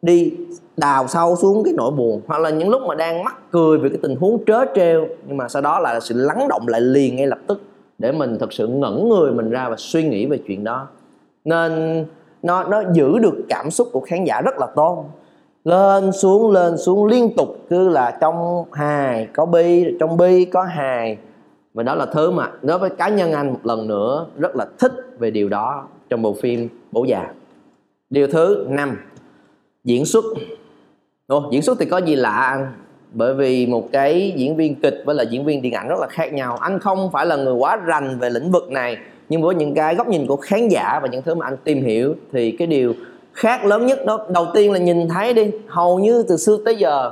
đi 0.01 0.33
đào 0.77 1.07
sâu 1.07 1.35
xuống 1.35 1.63
cái 1.63 1.73
nỗi 1.77 1.91
buồn, 1.91 2.21
hoặc 2.27 2.41
là 2.41 2.49
những 2.49 2.69
lúc 2.69 2.81
mà 2.87 2.95
đang 2.95 3.23
mắc 3.23 3.51
cười 3.51 3.77
về 3.77 3.89
cái 3.89 3.99
tình 4.01 4.15
huống 4.15 4.45
trớ 4.45 4.65
trêu, 4.75 5.07
nhưng 5.27 5.37
mà 5.37 5.49
sau 5.49 5.61
đó 5.61 5.79
là 5.79 5.99
sự 5.99 6.15
lắng 6.17 6.47
động 6.49 6.67
lại 6.67 6.81
liền 6.81 7.15
ngay 7.15 7.27
lập 7.27 7.39
tức 7.47 7.61
để 7.97 8.11
mình 8.11 8.37
thật 8.39 8.53
sự 8.53 8.67
ngẩn 8.67 9.09
người 9.09 9.31
mình 9.31 9.49
ra 9.49 9.69
và 9.69 9.75
suy 9.77 10.03
nghĩ 10.03 10.25
về 10.25 10.39
chuyện 10.47 10.63
đó. 10.63 10.87
Nên 11.45 12.05
nó 12.43 12.63
nó 12.63 12.83
giữ 12.93 13.19
được 13.19 13.43
cảm 13.49 13.71
xúc 13.71 13.87
của 13.91 14.01
khán 14.01 14.23
giả 14.23 14.41
rất 14.41 14.57
là 14.59 14.67
tốt. 14.75 15.05
Lên 15.63 16.11
xuống 16.11 16.51
lên 16.51 16.77
xuống 16.77 17.05
liên 17.05 17.35
tục, 17.37 17.57
cứ 17.69 17.89
là 17.89 18.17
trong 18.21 18.65
hài 18.71 19.27
có 19.33 19.45
bi, 19.45 19.85
trong 19.99 20.17
bi 20.17 20.45
có 20.45 20.63
hài. 20.63 21.17
Và 21.73 21.83
đó 21.83 21.95
là 21.95 22.05
thứ 22.05 22.31
mà 22.31 22.51
đối 22.61 22.79
với 22.79 22.89
cá 22.89 23.09
nhân 23.09 23.31
anh 23.31 23.53
một 23.53 23.59
lần 23.63 23.87
nữa 23.87 24.25
rất 24.37 24.55
là 24.55 24.65
thích 24.79 24.91
về 25.19 25.31
điều 25.31 25.49
đó 25.49 25.87
trong 26.09 26.21
bộ 26.21 26.33
phim 26.33 26.69
bố 26.91 27.03
già. 27.03 27.33
Điều 28.09 28.27
thứ 28.27 28.65
năm 28.69 28.97
diễn 29.83 30.05
xuất. 30.05 30.25
Ồ, 31.27 31.49
diễn 31.51 31.61
xuất 31.61 31.79
thì 31.79 31.85
có 31.85 31.97
gì 31.97 32.15
lạ 32.15 32.31
anh? 32.31 32.73
Bởi 33.13 33.33
vì 33.33 33.65
một 33.65 33.91
cái 33.91 34.33
diễn 34.35 34.55
viên 34.55 34.75
kịch 34.75 35.03
với 35.05 35.15
là 35.15 35.23
diễn 35.23 35.45
viên 35.45 35.61
điện 35.61 35.73
ảnh 35.73 35.87
rất 35.87 35.99
là 35.99 36.07
khác 36.07 36.33
nhau. 36.33 36.57
Anh 36.57 36.79
không 36.79 37.09
phải 37.13 37.25
là 37.25 37.35
người 37.35 37.53
quá 37.53 37.75
rành 37.75 38.19
về 38.19 38.29
lĩnh 38.29 38.51
vực 38.51 38.71
này 38.71 38.97
nhưng 39.31 39.41
với 39.41 39.55
những 39.55 39.73
cái 39.73 39.95
góc 39.95 40.07
nhìn 40.07 40.27
của 40.27 40.35
khán 40.35 40.67
giả 40.67 40.99
và 41.01 41.07
những 41.07 41.21
thứ 41.21 41.35
mà 41.35 41.45
anh 41.45 41.57
tìm 41.63 41.83
hiểu 41.83 42.15
thì 42.31 42.51
cái 42.51 42.67
điều 42.67 42.93
khác 43.33 43.65
lớn 43.65 43.85
nhất 43.85 44.05
đó 44.05 44.25
đầu 44.29 44.47
tiên 44.53 44.71
là 44.71 44.79
nhìn 44.79 45.07
thấy 45.09 45.33
đi 45.33 45.51
hầu 45.67 45.99
như 45.99 46.23
từ 46.23 46.37
xưa 46.37 46.57
tới 46.65 46.75
giờ 46.75 47.11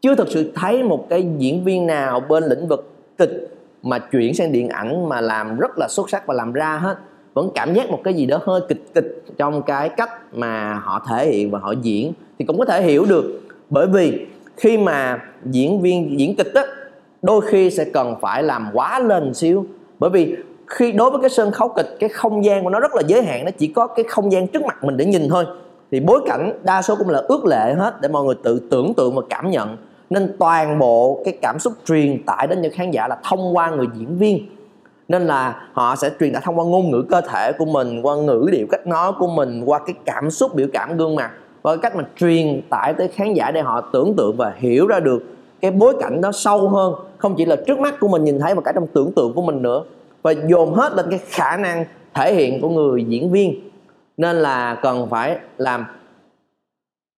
chưa 0.00 0.14
thực 0.14 0.28
sự 0.28 0.52
thấy 0.54 0.82
một 0.82 1.06
cái 1.08 1.28
diễn 1.38 1.64
viên 1.64 1.86
nào 1.86 2.20
bên 2.20 2.44
lĩnh 2.44 2.68
vực 2.68 2.90
kịch 3.18 3.56
mà 3.82 3.98
chuyển 3.98 4.34
sang 4.34 4.52
điện 4.52 4.68
ảnh 4.68 5.08
mà 5.08 5.20
làm 5.20 5.58
rất 5.58 5.70
là 5.78 5.88
xuất 5.90 6.10
sắc 6.10 6.26
và 6.26 6.34
làm 6.34 6.52
ra 6.52 6.76
hết 6.76 6.96
vẫn 7.36 7.50
cảm 7.54 7.74
giác 7.74 7.90
một 7.90 8.00
cái 8.04 8.14
gì 8.14 8.26
đó 8.26 8.40
hơi 8.44 8.60
kịch 8.68 8.84
kịch 8.94 9.24
trong 9.38 9.62
cái 9.62 9.88
cách 9.88 10.10
mà 10.32 10.74
họ 10.74 11.06
thể 11.08 11.30
hiện 11.30 11.50
và 11.50 11.58
họ 11.58 11.72
diễn 11.82 12.12
thì 12.38 12.44
cũng 12.44 12.58
có 12.58 12.64
thể 12.64 12.82
hiểu 12.82 13.04
được. 13.04 13.40
Bởi 13.70 13.86
vì 13.86 14.26
khi 14.56 14.78
mà 14.78 15.22
diễn 15.44 15.80
viên 15.80 16.20
diễn 16.20 16.36
kịch 16.36 16.54
á, 16.54 16.62
đôi 17.22 17.40
khi 17.40 17.70
sẽ 17.70 17.84
cần 17.84 18.14
phải 18.20 18.42
làm 18.42 18.70
quá 18.72 18.98
lên 18.98 19.34
xíu. 19.34 19.66
Bởi 19.98 20.10
vì 20.10 20.36
khi 20.66 20.92
đối 20.92 21.10
với 21.10 21.20
cái 21.20 21.30
sân 21.30 21.50
khấu 21.50 21.68
kịch, 21.68 21.96
cái 22.00 22.08
không 22.08 22.44
gian 22.44 22.64
của 22.64 22.70
nó 22.70 22.80
rất 22.80 22.94
là 22.94 23.02
giới 23.06 23.22
hạn, 23.22 23.44
nó 23.44 23.50
chỉ 23.58 23.66
có 23.66 23.86
cái 23.86 24.04
không 24.08 24.32
gian 24.32 24.46
trước 24.46 24.62
mặt 24.62 24.84
mình 24.84 24.96
để 24.96 25.04
nhìn 25.04 25.28
thôi. 25.28 25.44
Thì 25.90 26.00
bối 26.00 26.20
cảnh 26.26 26.52
đa 26.62 26.82
số 26.82 26.96
cũng 26.96 27.08
là 27.08 27.22
ước 27.28 27.44
lệ 27.44 27.74
hết 27.74 28.00
để 28.00 28.08
mọi 28.08 28.24
người 28.24 28.36
tự 28.42 28.60
tưởng 28.70 28.94
tượng 28.94 29.14
và 29.14 29.22
cảm 29.30 29.50
nhận. 29.50 29.76
Nên 30.10 30.36
toàn 30.38 30.78
bộ 30.78 31.22
cái 31.24 31.38
cảm 31.42 31.58
xúc 31.58 31.72
truyền 31.86 32.22
tải 32.26 32.46
đến 32.46 32.60
cho 32.62 32.68
khán 32.72 32.90
giả 32.90 33.08
là 33.08 33.18
thông 33.24 33.56
qua 33.56 33.70
người 33.70 33.86
diễn 33.94 34.18
viên 34.18 34.46
nên 35.08 35.26
là 35.26 35.68
họ 35.72 35.96
sẽ 35.96 36.10
truyền 36.20 36.32
tải 36.32 36.42
thông 36.44 36.58
qua 36.58 36.64
ngôn 36.64 36.90
ngữ 36.90 37.02
cơ 37.10 37.20
thể 37.20 37.52
của 37.52 37.64
mình, 37.64 38.02
qua 38.02 38.16
ngữ 38.16 38.48
điệu 38.52 38.66
cách 38.70 38.86
nói 38.86 39.12
của 39.18 39.26
mình, 39.26 39.62
qua 39.64 39.78
cái 39.78 39.94
cảm 40.04 40.30
xúc, 40.30 40.54
biểu 40.54 40.66
cảm 40.72 40.96
gương 40.96 41.14
mặt 41.14 41.30
và 41.62 41.76
cách 41.76 41.96
mà 41.96 42.04
truyền 42.16 42.62
tải 42.70 42.94
tới 42.94 43.08
khán 43.08 43.34
giả 43.34 43.50
để 43.50 43.62
họ 43.62 43.80
tưởng 43.80 44.14
tượng 44.16 44.36
và 44.36 44.54
hiểu 44.56 44.86
ra 44.86 45.00
được 45.00 45.22
cái 45.60 45.70
bối 45.70 45.94
cảnh 46.00 46.20
đó 46.20 46.32
sâu 46.32 46.68
hơn. 46.68 46.94
Không 47.18 47.34
chỉ 47.36 47.44
là 47.44 47.56
trước 47.66 47.78
mắt 47.78 47.94
của 48.00 48.08
mình 48.08 48.24
nhìn 48.24 48.40
thấy 48.40 48.54
mà 48.54 48.60
cả 48.60 48.72
trong 48.74 48.86
tưởng 48.86 49.12
tượng 49.16 49.32
của 49.34 49.42
mình 49.42 49.62
nữa. 49.62 49.82
Và 50.22 50.34
dồn 50.46 50.74
hết 50.74 50.92
lên 50.92 51.06
cái 51.10 51.20
khả 51.28 51.56
năng 51.56 51.84
thể 52.14 52.34
hiện 52.34 52.60
của 52.60 52.68
người 52.68 53.04
diễn 53.04 53.30
viên. 53.30 53.70
Nên 54.16 54.36
là 54.36 54.74
cần 54.82 55.06
phải 55.10 55.38
làm 55.58 55.84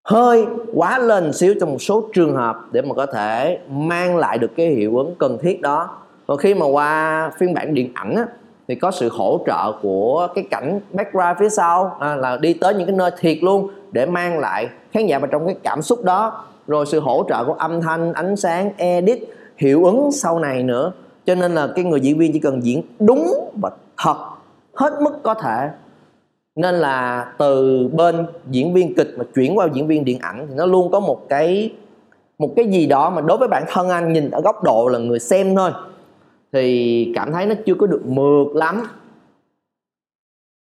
hơi 0.09 0.46
quá 0.74 0.98
lên 0.98 1.33
xíu 1.33 1.55
trong 1.61 1.70
một 1.70 1.83
số 1.83 2.09
trường 2.12 2.35
hợp 2.35 2.57
để 2.72 2.83
mà 2.83 2.94
có 2.94 3.07
thể 3.07 3.59
mang 3.70 4.16
lại 4.16 4.38
được 4.38 4.51
cái 4.57 4.66
hiệu 4.66 4.96
ứng 4.96 5.14
cần 5.18 5.38
thiết 5.42 5.61
đó 5.61 5.90
và 6.28 6.36
khi 6.36 6.54
mà 6.54 6.66
qua 6.66 7.30
phiên 7.38 7.54
bản 7.54 7.74
điện 7.74 7.90
ảnh 7.94 8.14
á, 8.16 8.26
thì 8.68 8.74
có 8.74 8.90
sự 8.90 9.08
hỗ 9.12 9.40
trợ 9.46 9.72
của 9.82 10.28
cái 10.34 10.44
cảnh 10.50 10.80
background 10.92 11.38
phía 11.38 11.48
sau 11.48 11.96
à, 12.00 12.16
là 12.16 12.36
đi 12.36 12.54
tới 12.54 12.74
những 12.74 12.86
cái 12.86 12.96
nơi 12.96 13.10
thiệt 13.18 13.38
luôn 13.42 13.70
để 13.92 14.06
mang 14.06 14.38
lại 14.38 14.68
khán 14.92 15.06
giả 15.06 15.18
vào 15.18 15.26
trong 15.26 15.46
cái 15.46 15.56
cảm 15.62 15.82
xúc 15.82 16.04
đó. 16.04 16.44
Rồi 16.66 16.86
sự 16.86 17.00
hỗ 17.00 17.24
trợ 17.28 17.44
của 17.44 17.52
âm 17.52 17.80
thanh 17.80 18.12
ánh 18.12 18.36
sáng 18.36 18.70
edit 18.76 19.18
hiệu 19.56 19.84
ứng 19.84 20.12
sau 20.12 20.38
này 20.38 20.62
nữa. 20.62 20.92
Cho 21.26 21.34
nên 21.34 21.54
là 21.54 21.68
cái 21.76 21.84
người 21.84 22.00
diễn 22.00 22.18
viên 22.18 22.32
chỉ 22.32 22.38
cần 22.38 22.64
diễn 22.64 22.82
đúng 22.98 23.50
và 23.62 23.70
thật 24.04 24.16
hết 24.74 24.92
mức 25.02 25.22
có 25.22 25.34
thể. 25.34 25.68
Nên 26.56 26.74
là 26.74 27.26
từ 27.38 27.88
bên 27.92 28.26
diễn 28.50 28.74
viên 28.74 28.94
kịch 28.94 29.14
mà 29.18 29.24
chuyển 29.34 29.58
qua 29.58 29.68
diễn 29.72 29.86
viên 29.86 30.04
điện 30.04 30.18
ảnh 30.20 30.46
thì 30.48 30.54
nó 30.54 30.66
luôn 30.66 30.90
có 30.90 31.00
một 31.00 31.28
cái 31.28 31.72
một 32.38 32.52
cái 32.56 32.66
gì 32.66 32.86
đó 32.86 33.10
mà 33.10 33.20
đối 33.20 33.38
với 33.38 33.48
bản 33.48 33.64
thân 33.68 33.88
anh 33.88 34.12
nhìn 34.12 34.30
ở 34.30 34.40
góc 34.40 34.64
độ 34.64 34.88
là 34.88 34.98
người 34.98 35.18
xem 35.18 35.56
thôi 35.56 35.70
thì 36.52 37.12
cảm 37.14 37.32
thấy 37.32 37.46
nó 37.46 37.54
chưa 37.66 37.74
có 37.74 37.87
được 37.87 38.06
mượt 38.06 38.46
lắm. 38.54 38.82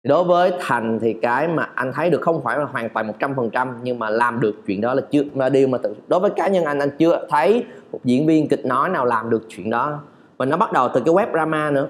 Đối 0.05 0.25
với 0.25 0.53
thành 0.61 0.99
thì 1.03 1.13
cái 1.13 1.49
mà 1.49 1.69
anh 1.75 1.93
thấy 1.93 2.11
được 2.11 2.21
không 2.21 2.43
phải 2.43 2.59
là 2.59 2.65
hoàn 2.65 2.89
toàn 2.89 3.07
một 3.07 3.15
trăm 3.19 3.35
phần 3.37 3.51
trăm 3.51 3.79
nhưng 3.83 3.99
mà 3.99 4.11
làm 4.11 4.41
được 4.41 4.55
chuyện 4.67 4.81
đó 4.81 4.95
là 4.95 5.03
chưa 5.11 5.23
là 5.35 5.49
điều 5.49 5.69
mà 5.69 5.79
tự, 5.79 5.95
đối 6.09 6.21
với 6.21 6.31
cá 6.31 6.49
nhân 6.49 6.65
anh 6.65 6.79
anh 6.79 6.91
chưa 6.99 7.27
thấy 7.31 7.65
một 7.93 8.01
diễn 8.05 8.27
viên 8.27 8.49
kịch 8.49 8.67
nói 8.67 8.89
nào 8.89 9.05
làm 9.05 9.31
được 9.31 9.43
chuyện 9.49 9.71
đó. 9.71 10.01
Và 10.37 10.47
nó 10.47 10.57
bắt 10.57 10.73
đầu 10.73 10.89
từ 10.95 11.01
cái 11.05 11.15
web 11.15 11.33
drama 11.33 11.71
nữa. 11.71 11.89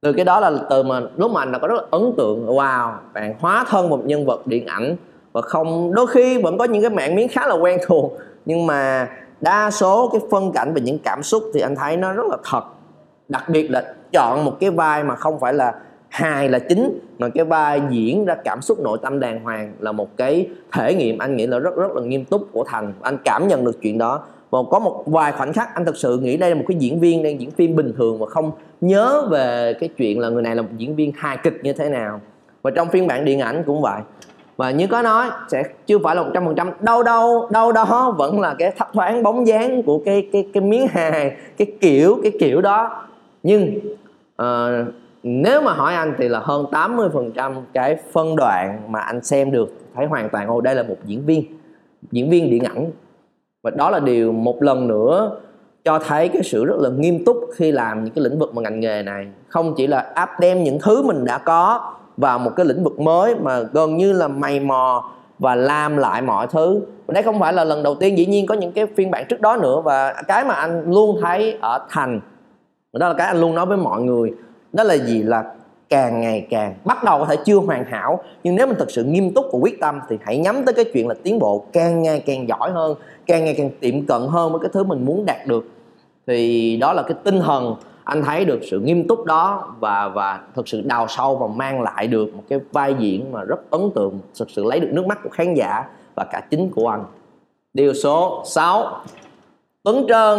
Từ 0.00 0.12
cái 0.12 0.24
đó 0.24 0.40
là 0.40 0.52
từ 0.70 0.82
mà 0.82 1.00
lúc 1.16 1.32
mà 1.32 1.42
anh 1.42 1.52
đã 1.52 1.58
có 1.58 1.68
rất 1.68 1.74
là 1.74 1.82
ấn 1.90 2.12
tượng 2.16 2.46
wow 2.46 2.92
bạn 3.14 3.34
hóa 3.40 3.64
thân 3.68 3.88
một 3.88 4.02
nhân 4.04 4.26
vật 4.26 4.46
điện 4.46 4.66
ảnh. 4.66 4.96
Và 5.32 5.40
không 5.40 5.94
đôi 5.94 6.06
khi 6.06 6.42
vẫn 6.42 6.58
có 6.58 6.64
những 6.64 6.82
cái 6.82 6.90
mạng 6.90 7.14
miếng 7.14 7.28
khá 7.28 7.46
là 7.46 7.54
quen 7.54 7.78
thuộc 7.86 8.12
nhưng 8.44 8.66
mà 8.66 9.08
đa 9.40 9.70
số 9.70 10.08
cái 10.12 10.20
phân 10.30 10.52
cảnh 10.52 10.72
về 10.74 10.80
những 10.80 10.98
cảm 10.98 11.22
xúc 11.22 11.42
thì 11.54 11.60
anh 11.60 11.76
thấy 11.76 11.96
nó 11.96 12.12
rất 12.12 12.26
là 12.26 12.36
thật 12.44 12.64
đặc 13.30 13.48
biệt 13.48 13.70
là 13.70 13.84
chọn 14.12 14.44
một 14.44 14.56
cái 14.60 14.70
vai 14.70 15.04
mà 15.04 15.14
không 15.14 15.40
phải 15.40 15.54
là 15.54 15.74
hài 16.08 16.48
là 16.48 16.58
chính, 16.58 16.98
mà 17.18 17.28
cái 17.28 17.44
vai 17.44 17.82
diễn 17.90 18.24
ra 18.24 18.34
cảm 18.34 18.60
xúc 18.60 18.80
nội 18.80 18.98
tâm 19.02 19.20
đàng 19.20 19.44
hoàng 19.44 19.72
là 19.80 19.92
một 19.92 20.16
cái 20.16 20.48
thể 20.72 20.94
nghiệm 20.94 21.18
anh 21.18 21.36
nghĩ 21.36 21.46
là 21.46 21.58
rất 21.58 21.76
rất 21.76 21.92
là 21.92 22.02
nghiêm 22.02 22.24
túc 22.24 22.52
của 22.52 22.64
thành. 22.64 22.92
Anh 23.02 23.18
cảm 23.24 23.48
nhận 23.48 23.64
được 23.64 23.82
chuyện 23.82 23.98
đó. 23.98 24.22
Và 24.50 24.58
có 24.70 24.78
một 24.78 25.04
vài 25.06 25.32
khoảnh 25.32 25.52
khắc 25.52 25.74
anh 25.74 25.84
thật 25.84 25.96
sự 25.96 26.18
nghĩ 26.18 26.36
đây 26.36 26.50
là 26.50 26.56
một 26.56 26.64
cái 26.68 26.76
diễn 26.80 27.00
viên 27.00 27.22
đang 27.22 27.40
diễn 27.40 27.50
phim 27.50 27.76
bình 27.76 27.92
thường 27.96 28.18
và 28.18 28.26
không 28.26 28.50
nhớ 28.80 29.28
về 29.30 29.74
cái 29.80 29.88
chuyện 29.88 30.18
là 30.18 30.28
người 30.28 30.42
này 30.42 30.56
là 30.56 30.62
một 30.62 30.68
diễn 30.76 30.96
viên 30.96 31.12
hài 31.16 31.36
kịch 31.42 31.60
như 31.62 31.72
thế 31.72 31.88
nào. 31.88 32.20
Và 32.62 32.70
trong 32.70 32.88
phiên 32.88 33.06
bản 33.06 33.24
điện 33.24 33.40
ảnh 33.40 33.62
cũng 33.66 33.82
vậy. 33.82 34.00
Và 34.56 34.70
như 34.70 34.86
có 34.86 35.02
nói, 35.02 35.26
sẽ 35.48 35.62
chưa 35.86 35.98
phải 36.04 36.16
là 36.16 36.22
một 36.22 36.30
trăm 36.34 36.44
phần 36.46 36.54
trăm. 36.54 36.70
Đâu 36.80 37.02
đâu 37.02 37.48
đâu 37.50 37.72
đó 37.72 38.14
vẫn 38.18 38.40
là 38.40 38.54
cái 38.58 38.70
thấp 38.78 38.88
thoáng 38.92 39.22
bóng 39.22 39.46
dáng 39.46 39.82
của 39.82 40.00
cái 40.04 40.28
cái 40.32 40.48
cái 40.54 40.62
miếng 40.62 40.86
hài, 40.86 41.36
cái 41.56 41.72
kiểu 41.80 42.18
cái 42.22 42.32
kiểu 42.40 42.60
đó 42.60 43.04
nhưng 43.42 43.78
uh, 44.42 44.94
nếu 45.22 45.62
mà 45.62 45.72
hỏi 45.72 45.94
anh 45.94 46.14
thì 46.18 46.28
là 46.28 46.40
hơn 46.42 46.66
80 46.72 47.08
phần 47.12 47.32
trăm 47.32 47.54
cái 47.72 47.96
phân 48.12 48.36
đoạn 48.36 48.78
mà 48.88 49.00
anh 49.00 49.24
xem 49.24 49.50
được 49.50 49.74
thấy 49.94 50.06
hoàn 50.06 50.30
toàn 50.30 50.48
ô 50.48 50.60
đây 50.60 50.74
là 50.74 50.82
một 50.82 50.96
diễn 51.04 51.26
viên 51.26 51.44
diễn 52.10 52.30
viên 52.30 52.50
điện 52.50 52.64
ảnh. 52.64 52.90
Và 53.62 53.70
đó 53.70 53.90
là 53.90 54.00
điều 54.00 54.32
một 54.32 54.62
lần 54.62 54.88
nữa 54.88 55.40
cho 55.84 55.98
thấy 55.98 56.28
cái 56.28 56.42
sự 56.42 56.64
rất 56.64 56.76
là 56.78 56.90
nghiêm 56.90 57.24
túc 57.24 57.36
khi 57.54 57.72
làm 57.72 58.04
những 58.04 58.14
cái 58.14 58.24
lĩnh 58.24 58.38
vực 58.38 58.54
mà 58.54 58.62
ngành 58.62 58.80
nghề 58.80 59.02
này. 59.02 59.26
Không 59.48 59.74
chỉ 59.76 59.86
là 59.86 59.98
áp 60.14 60.40
đem 60.40 60.64
những 60.64 60.78
thứ 60.82 61.02
mình 61.02 61.24
đã 61.24 61.38
có 61.38 61.92
vào 62.16 62.38
một 62.38 62.50
cái 62.56 62.66
lĩnh 62.66 62.84
vực 62.84 63.00
mới 63.00 63.34
mà 63.34 63.60
gần 63.60 63.96
như 63.96 64.12
là 64.12 64.28
mày 64.28 64.60
mò 64.60 65.10
và 65.38 65.54
làm 65.54 65.96
lại 65.96 66.22
mọi 66.22 66.46
thứ. 66.46 66.80
Đây 67.08 67.22
không 67.22 67.40
phải 67.40 67.52
là 67.52 67.64
lần 67.64 67.82
đầu 67.82 67.94
tiên 67.94 68.18
dĩ 68.18 68.26
nhiên 68.26 68.46
có 68.46 68.54
những 68.54 68.72
cái 68.72 68.86
phiên 68.86 69.10
bản 69.10 69.24
trước 69.28 69.40
đó 69.40 69.56
nữa 69.56 69.80
và 69.84 70.22
cái 70.28 70.44
mà 70.44 70.54
anh 70.54 70.90
luôn 70.90 71.18
thấy 71.22 71.58
ở 71.60 71.86
thành 71.90 72.20
đó 72.98 73.08
là 73.08 73.14
cái 73.14 73.26
anh 73.26 73.40
luôn 73.40 73.54
nói 73.54 73.66
với 73.66 73.76
mọi 73.76 74.02
người. 74.02 74.32
Đó 74.72 74.84
là 74.84 74.94
gì? 74.94 75.22
Là 75.22 75.44
càng 75.88 76.20
ngày 76.20 76.46
càng 76.50 76.74
bắt 76.84 77.04
đầu 77.04 77.18
có 77.18 77.24
thể 77.24 77.36
chưa 77.44 77.56
hoàn 77.56 77.84
hảo. 77.84 78.20
Nhưng 78.44 78.56
nếu 78.56 78.66
mình 78.66 78.76
thực 78.78 78.90
sự 78.90 79.04
nghiêm 79.04 79.34
túc 79.34 79.44
và 79.52 79.58
quyết 79.58 79.80
tâm 79.80 80.00
thì 80.08 80.18
hãy 80.22 80.38
nhắm 80.38 80.64
tới 80.64 80.74
cái 80.74 80.84
chuyện 80.92 81.08
là 81.08 81.14
tiến 81.22 81.38
bộ 81.38 81.64
càng 81.72 82.02
ngày 82.02 82.22
càng 82.26 82.48
giỏi 82.48 82.70
hơn, 82.70 82.94
càng 83.26 83.44
ngày 83.44 83.54
càng 83.58 83.70
tiệm 83.80 84.06
cận 84.06 84.22
hơn 84.28 84.52
với 84.52 84.60
cái 84.60 84.70
thứ 84.72 84.84
mình 84.84 85.04
muốn 85.04 85.26
đạt 85.26 85.46
được. 85.46 85.64
Thì 86.26 86.76
đó 86.76 86.92
là 86.92 87.02
cái 87.02 87.14
tinh 87.24 87.40
thần 87.40 87.74
anh 88.04 88.22
thấy 88.22 88.44
được 88.44 88.60
sự 88.70 88.80
nghiêm 88.80 89.08
túc 89.08 89.24
đó 89.24 89.74
và 89.80 90.08
và 90.08 90.40
thực 90.54 90.68
sự 90.68 90.80
đào 90.80 91.06
sâu 91.08 91.36
và 91.36 91.46
mang 91.46 91.82
lại 91.82 92.06
được 92.06 92.34
một 92.34 92.42
cái 92.48 92.58
vai 92.72 92.94
diễn 92.98 93.32
mà 93.32 93.44
rất 93.44 93.70
ấn 93.70 93.90
tượng, 93.94 94.18
thực 94.38 94.50
sự 94.50 94.64
lấy 94.64 94.80
được 94.80 94.88
nước 94.92 95.06
mắt 95.06 95.18
của 95.22 95.30
khán 95.30 95.54
giả 95.54 95.84
và 96.14 96.24
cả 96.32 96.42
chính 96.50 96.70
của 96.70 96.88
anh. 96.88 97.04
Điều 97.74 97.94
số 97.94 98.42
6 98.46 99.00
Tuấn 99.82 100.06
Trân 100.08 100.38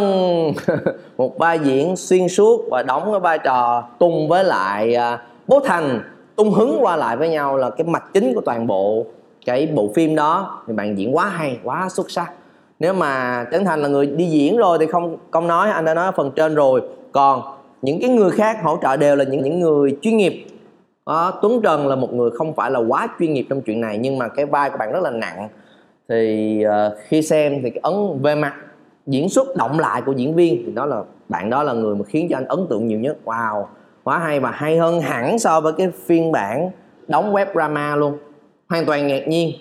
một 1.16 1.38
vai 1.38 1.58
diễn 1.58 1.96
xuyên 1.96 2.28
suốt 2.28 2.64
và 2.70 2.82
đóng 2.82 3.10
cái 3.10 3.20
vai 3.20 3.38
trò 3.38 3.84
tung 3.98 4.28
với 4.28 4.44
lại 4.44 4.94
à, 4.94 5.22
Bố 5.46 5.60
Thành 5.60 6.00
tung 6.36 6.50
hứng 6.50 6.78
qua 6.80 6.96
lại 6.96 7.16
với 7.16 7.28
nhau 7.28 7.56
là 7.56 7.70
cái 7.70 7.86
mạch 7.86 8.04
chính 8.14 8.34
của 8.34 8.40
toàn 8.40 8.66
bộ 8.66 9.06
cái 9.46 9.66
bộ 9.66 9.90
phim 9.94 10.16
đó. 10.16 10.62
Thì 10.66 10.72
bạn 10.72 10.98
diễn 10.98 11.16
quá 11.16 11.28
hay 11.28 11.58
quá 11.64 11.88
xuất 11.90 12.10
sắc. 12.10 12.32
Nếu 12.78 12.94
mà 12.94 13.44
Trấn 13.52 13.64
Thành 13.64 13.82
là 13.82 13.88
người 13.88 14.06
đi 14.06 14.24
diễn 14.24 14.56
rồi 14.56 14.78
thì 14.80 14.86
không 14.86 15.16
không 15.30 15.48
nói 15.48 15.70
anh 15.70 15.84
đã 15.84 15.94
nói 15.94 16.12
phần 16.16 16.30
trên 16.36 16.54
rồi. 16.54 16.82
Còn 17.12 17.42
những 17.82 18.00
cái 18.00 18.10
người 18.10 18.30
khác 18.30 18.58
hỗ 18.62 18.78
trợ 18.82 18.96
đều 18.96 19.16
là 19.16 19.24
những 19.24 19.42
những 19.42 19.60
người 19.60 19.96
chuyên 20.02 20.16
nghiệp. 20.16 20.46
Đó, 21.06 21.38
Tuấn 21.42 21.60
Trần 21.62 21.86
là 21.86 21.96
một 21.96 22.12
người 22.12 22.30
không 22.30 22.54
phải 22.54 22.70
là 22.70 22.78
quá 22.78 23.08
chuyên 23.18 23.32
nghiệp 23.32 23.46
trong 23.50 23.60
chuyện 23.60 23.80
này 23.80 23.98
nhưng 23.98 24.18
mà 24.18 24.28
cái 24.28 24.46
vai 24.46 24.70
của 24.70 24.76
bạn 24.78 24.92
rất 24.92 25.02
là 25.02 25.10
nặng. 25.10 25.48
Thì 26.08 26.58
uh, 26.66 26.98
khi 27.08 27.22
xem 27.22 27.60
thì 27.62 27.70
cái 27.70 27.80
ấn 27.82 28.22
về 28.22 28.34
mặt 28.34 28.54
diễn 29.06 29.28
xuất 29.28 29.56
động 29.56 29.78
lại 29.78 30.02
của 30.02 30.12
diễn 30.12 30.34
viên. 30.34 30.62
Thì 30.66 30.72
đó 30.72 30.86
là, 30.86 31.02
bạn 31.28 31.50
đó 31.50 31.62
là 31.62 31.72
người 31.72 31.96
mà 31.96 32.04
khiến 32.04 32.26
cho 32.30 32.36
anh 32.36 32.46
ấn 32.46 32.66
tượng 32.70 32.86
nhiều 32.86 33.00
nhất. 33.00 33.16
Wow, 33.24 33.64
quá 34.04 34.18
hay 34.18 34.40
và 34.40 34.50
hay 34.50 34.78
hơn 34.78 35.00
hẳn 35.00 35.38
so 35.38 35.60
với 35.60 35.72
cái 35.72 35.90
phiên 35.90 36.32
bản 36.32 36.70
đóng 37.08 37.32
web 37.32 37.46
drama 37.52 37.96
luôn. 37.96 38.18
Hoàn 38.68 38.86
toàn 38.86 39.06
ngạc 39.06 39.28
nhiên. 39.28 39.52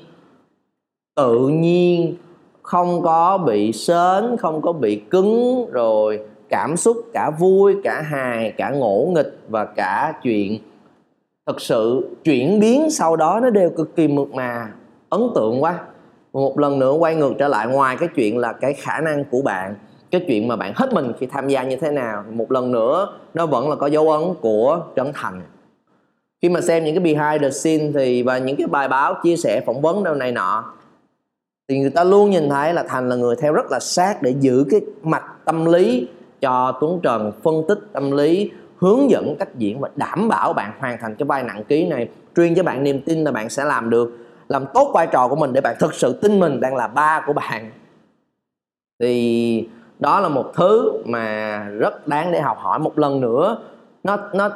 Tự 1.16 1.48
nhiên, 1.48 2.16
không 2.62 3.02
có 3.02 3.38
bị 3.38 3.72
sến, 3.72 4.38
không 4.40 4.62
có 4.62 4.74
bị 4.74 4.96
cứng, 4.96 5.66
rồi 5.72 6.20
cảm 6.50 6.78
xúc, 6.78 6.98
cả 7.14 7.32
vui, 7.40 7.76
cả 7.84 8.02
hài, 8.02 8.52
cả 8.52 8.70
ngỗ 8.70 9.12
nghịch 9.16 9.40
và 9.50 9.66
cả 9.66 10.14
chuyện. 10.24 10.60
Thật 11.48 11.62
sự 11.62 12.10
chuyển 12.24 12.60
biến 12.60 12.90
sau 12.90 13.16
đó 13.16 13.40
nó 13.44 13.50
đều 13.50 13.70
cực 13.70 13.96
kỳ 13.96 14.08
mượt 14.08 14.34
mà. 14.34 14.72
Ấn 15.10 15.22
tượng 15.36 15.64
quá 15.64 15.80
một 16.34 16.60
lần 16.60 16.80
nữa 16.80 16.92
quay 16.92 17.16
ngược 17.16 17.34
trở 17.40 17.48
lại 17.48 17.68
ngoài 17.68 17.98
cái 18.00 18.10
chuyện 18.16 18.38
là 18.38 18.54
cái 18.54 18.74
khả 18.74 19.00
năng 19.00 19.26
của 19.26 19.42
bạn, 19.42 19.76
cái 20.12 20.26
chuyện 20.28 20.48
mà 20.48 20.56
bạn 20.56 20.74
hết 20.76 20.94
mình 20.94 21.12
khi 21.20 21.26
tham 21.26 21.48
gia 21.48 21.64
như 21.64 21.76
thế 21.76 21.92
nào. 21.92 22.24
Một 22.32 22.52
lần 22.52 22.72
nữa, 22.72 23.18
nó 23.34 23.46
vẫn 23.46 23.70
là 23.70 23.76
có 23.76 23.88
dấu 23.88 24.10
ấn 24.10 24.22
của 24.42 24.84
trấn 24.96 25.12
thành. 25.14 25.42
Khi 26.42 26.50
mà 26.50 26.62
xem 26.62 26.84
những 26.84 26.96
cái 26.96 27.04
behind 27.04 27.42
the 27.42 27.50
scene 27.50 27.92
thì, 27.94 28.24
và 28.24 28.38
những 28.38 28.56
cái 28.56 28.68
bài 28.68 28.88
báo 28.88 29.16
chia 29.24 29.38
sẻ, 29.38 29.62
phỏng 29.66 29.82
vấn 29.82 30.04
đâu 30.04 30.16
này 30.16 30.32
nọ, 30.32 30.74
thì 31.70 31.80
người 31.80 31.90
ta 31.90 32.04
luôn 32.04 32.30
nhìn 32.30 32.50
thấy 32.50 32.74
là 32.74 32.84
thành 32.84 33.10
là 33.10 33.16
người 33.16 33.36
theo 33.36 33.54
rất 33.54 33.72
là 33.72 33.80
sát 33.80 34.22
để 34.22 34.36
giữ 34.40 34.66
cái 34.72 34.82
mạch 35.04 35.24
tâm 35.46 35.66
lý 35.66 36.08
cho 36.42 36.78
tuấn 36.82 37.00
trần, 37.04 37.32
phân 37.44 37.64
tích 37.68 37.80
tâm 37.94 38.12
lý, 38.12 38.52
hướng 38.78 39.10
dẫn 39.10 39.36
cách 39.40 39.56
diễn 39.56 39.80
và 39.80 39.90
đảm 39.96 40.28
bảo 40.30 40.54
bạn 40.54 40.72
hoàn 40.80 40.98
thành 41.02 41.16
cái 41.16 41.26
vai 41.26 41.44
nặng 41.44 41.64
ký 41.64 41.86
này. 41.86 42.10
Truyền 42.36 42.56
cho 42.56 42.64
bạn 42.64 42.84
niềm 42.84 43.02
tin 43.02 43.24
là 43.24 43.32
bạn 43.32 43.50
sẽ 43.50 43.64
làm 43.64 43.90
được 43.90 44.18
làm 44.52 44.66
tốt 44.74 44.92
vai 44.94 45.08
trò 45.08 45.28
của 45.28 45.36
mình 45.36 45.54
để 45.54 45.62
bạn 45.62 45.76
thực 45.80 45.94
sự 45.94 46.14
tin 46.14 46.40
mình 46.40 46.60
đang 46.60 46.76
là 46.76 46.88
ba 46.88 47.24
của 47.28 47.34
bạn. 47.34 47.72
Thì 49.00 49.68
đó 50.00 50.20
là 50.20 50.30
một 50.30 50.52
thứ 50.56 50.92
mà 51.06 51.58
rất 51.80 52.08
đáng 52.08 52.32
để 52.32 52.42
học 52.42 52.58
hỏi 52.60 52.80
một 52.80 53.00
lần 53.00 53.22
nữa. 53.22 53.58
Nó 54.04 54.18
nó 54.34 54.50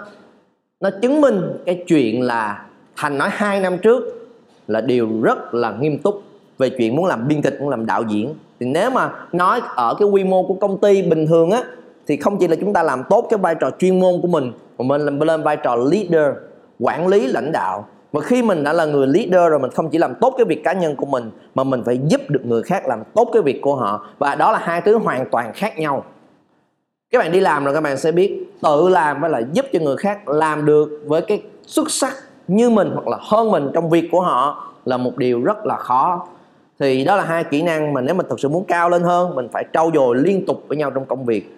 nó 0.79 0.89
chứng 1.01 1.21
minh 1.21 1.41
cái 1.65 1.83
chuyện 1.87 2.21
là 2.21 2.65
thành 2.95 3.17
nói 3.17 3.29
hai 3.31 3.59
năm 3.59 3.77
trước 3.77 4.03
là 4.67 4.81
điều 4.81 5.09
rất 5.23 5.53
là 5.53 5.71
nghiêm 5.79 5.99
túc 5.99 6.23
về 6.57 6.69
chuyện 6.69 6.95
muốn 6.95 7.05
làm 7.05 7.27
biên 7.27 7.41
kịch, 7.41 7.57
muốn 7.59 7.69
làm 7.69 7.85
đạo 7.85 8.03
diễn. 8.03 8.35
Thì 8.59 8.65
nếu 8.65 8.89
mà 8.89 9.11
nói 9.31 9.61
ở 9.75 9.95
cái 9.99 10.07
quy 10.07 10.23
mô 10.23 10.43
của 10.47 10.53
công 10.53 10.77
ty 10.77 11.01
bình 11.01 11.27
thường 11.27 11.51
á, 11.51 11.63
thì 12.07 12.17
không 12.17 12.37
chỉ 12.37 12.47
là 12.47 12.55
chúng 12.55 12.73
ta 12.73 12.83
làm 12.83 13.03
tốt 13.09 13.27
cái 13.29 13.37
vai 13.37 13.55
trò 13.55 13.69
chuyên 13.79 13.99
môn 13.99 14.21
của 14.21 14.27
mình, 14.27 14.51
mà 14.77 14.85
mình 14.85 15.01
làm 15.01 15.19
lên 15.19 15.43
vai 15.43 15.57
trò 15.57 15.75
leader, 15.75 16.35
quản 16.79 17.07
lý 17.07 17.27
lãnh 17.27 17.51
đạo 17.51 17.87
và 18.15 18.21
khi 18.21 18.43
mình 18.43 18.63
đã 18.63 18.73
là 18.73 18.85
người 18.85 19.07
leader 19.07 19.51
rồi, 19.51 19.59
mình 19.59 19.71
không 19.71 19.89
chỉ 19.89 19.97
làm 19.97 20.15
tốt 20.21 20.33
cái 20.37 20.45
việc 20.45 20.63
cá 20.63 20.73
nhân 20.73 20.95
của 20.95 21.05
mình, 21.05 21.31
mà 21.55 21.63
mình 21.63 21.83
phải 21.85 21.99
giúp 22.07 22.21
được 22.29 22.45
người 22.45 22.63
khác 22.63 22.87
làm 22.87 23.03
tốt 23.13 23.29
cái 23.33 23.41
việc 23.41 23.61
của 23.61 23.75
họ. 23.75 24.07
Và 24.19 24.35
đó 24.35 24.51
là 24.51 24.59
hai 24.59 24.81
thứ 24.81 24.97
hoàn 24.97 25.29
toàn 25.29 25.51
khác 25.53 25.79
nhau. 25.79 26.03
Các 27.11 27.19
bạn 27.19 27.31
đi 27.31 27.39
làm 27.39 27.65
rồi 27.65 27.73
các 27.73 27.81
bạn 27.81 27.97
sẽ 27.97 28.11
biết, 28.11 28.43
tự 28.61 28.89
làm 28.89 29.21
với 29.21 29.29
là 29.29 29.41
giúp 29.53 29.65
cho 29.73 29.79
người 29.79 29.97
khác 29.97 30.29
làm 30.29 30.65
được 30.65 30.89
với 31.05 31.21
cái 31.21 31.41
xuất 31.61 31.91
sắc 31.91 32.13
như 32.47 32.69
mình 32.69 32.91
hoặc 32.93 33.07
là 33.07 33.17
hơn 33.21 33.51
mình 33.51 33.69
trong 33.73 33.89
việc 33.89 34.09
của 34.11 34.21
họ 34.21 34.73
là 34.85 34.97
một 34.97 35.17
điều 35.17 35.43
rất 35.43 35.65
là 35.65 35.77
khó. 35.77 36.27
Thì 36.79 37.03
đó 37.03 37.15
là 37.15 37.23
hai 37.23 37.43
kỹ 37.43 37.61
năng 37.61 37.93
mà 37.93 38.01
nếu 38.01 38.15
mình 38.15 38.25
thực 38.29 38.39
sự 38.39 38.49
muốn 38.49 38.65
cao 38.65 38.89
lên 38.89 39.03
hơn, 39.03 39.35
mình 39.35 39.47
phải 39.51 39.65
trau 39.73 39.91
dồi 39.93 40.17
liên 40.17 40.45
tục 40.45 40.63
với 40.67 40.77
nhau 40.77 40.91
trong 40.91 41.05
công 41.05 41.25
việc. 41.25 41.55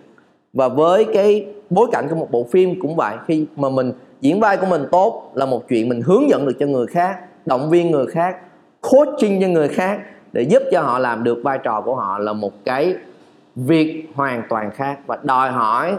Và 0.54 0.68
với 0.68 1.06
cái 1.14 1.46
bối 1.70 1.88
cảnh 1.92 2.08
của 2.10 2.16
một 2.16 2.32
bộ 2.32 2.46
phim 2.52 2.80
cũng 2.82 2.96
vậy, 2.96 3.16
khi 3.28 3.46
mà 3.56 3.70
mình 3.70 3.92
diễn 4.22 4.40
vai 4.40 4.58
của 4.58 4.66
mình 4.66 4.86
tốt 4.92 5.32
là 5.34 5.46
một 5.46 5.68
chuyện 5.70 5.90
mình 5.90 6.02
hướng 6.02 6.30
dẫn 6.30 6.46
được 6.46 6.56
cho 6.60 6.66
người 6.66 6.88
khác, 6.88 7.18
động 7.46 7.70
viên 7.70 7.92
người 7.92 8.08
khác, 8.08 8.38
coaching 8.82 9.42
cho 9.42 9.48
người 9.48 9.68
khác 9.68 10.00
để 10.32 10.42
giúp 10.42 10.64
cho 10.72 10.82
họ 10.82 11.00
làm 11.00 11.24
được 11.24 11.38
vai 11.44 11.60
trò 11.64 11.82
của 11.82 11.96
họ 11.96 12.20
là 12.20 12.34
một 12.34 12.54
cái 12.66 12.96
việc 13.56 14.06
hoàn 14.16 14.44
toàn 14.50 14.72
khác. 14.72 15.00
Và 15.08 15.18
đòi 15.24 15.52
hỏi 15.52 15.96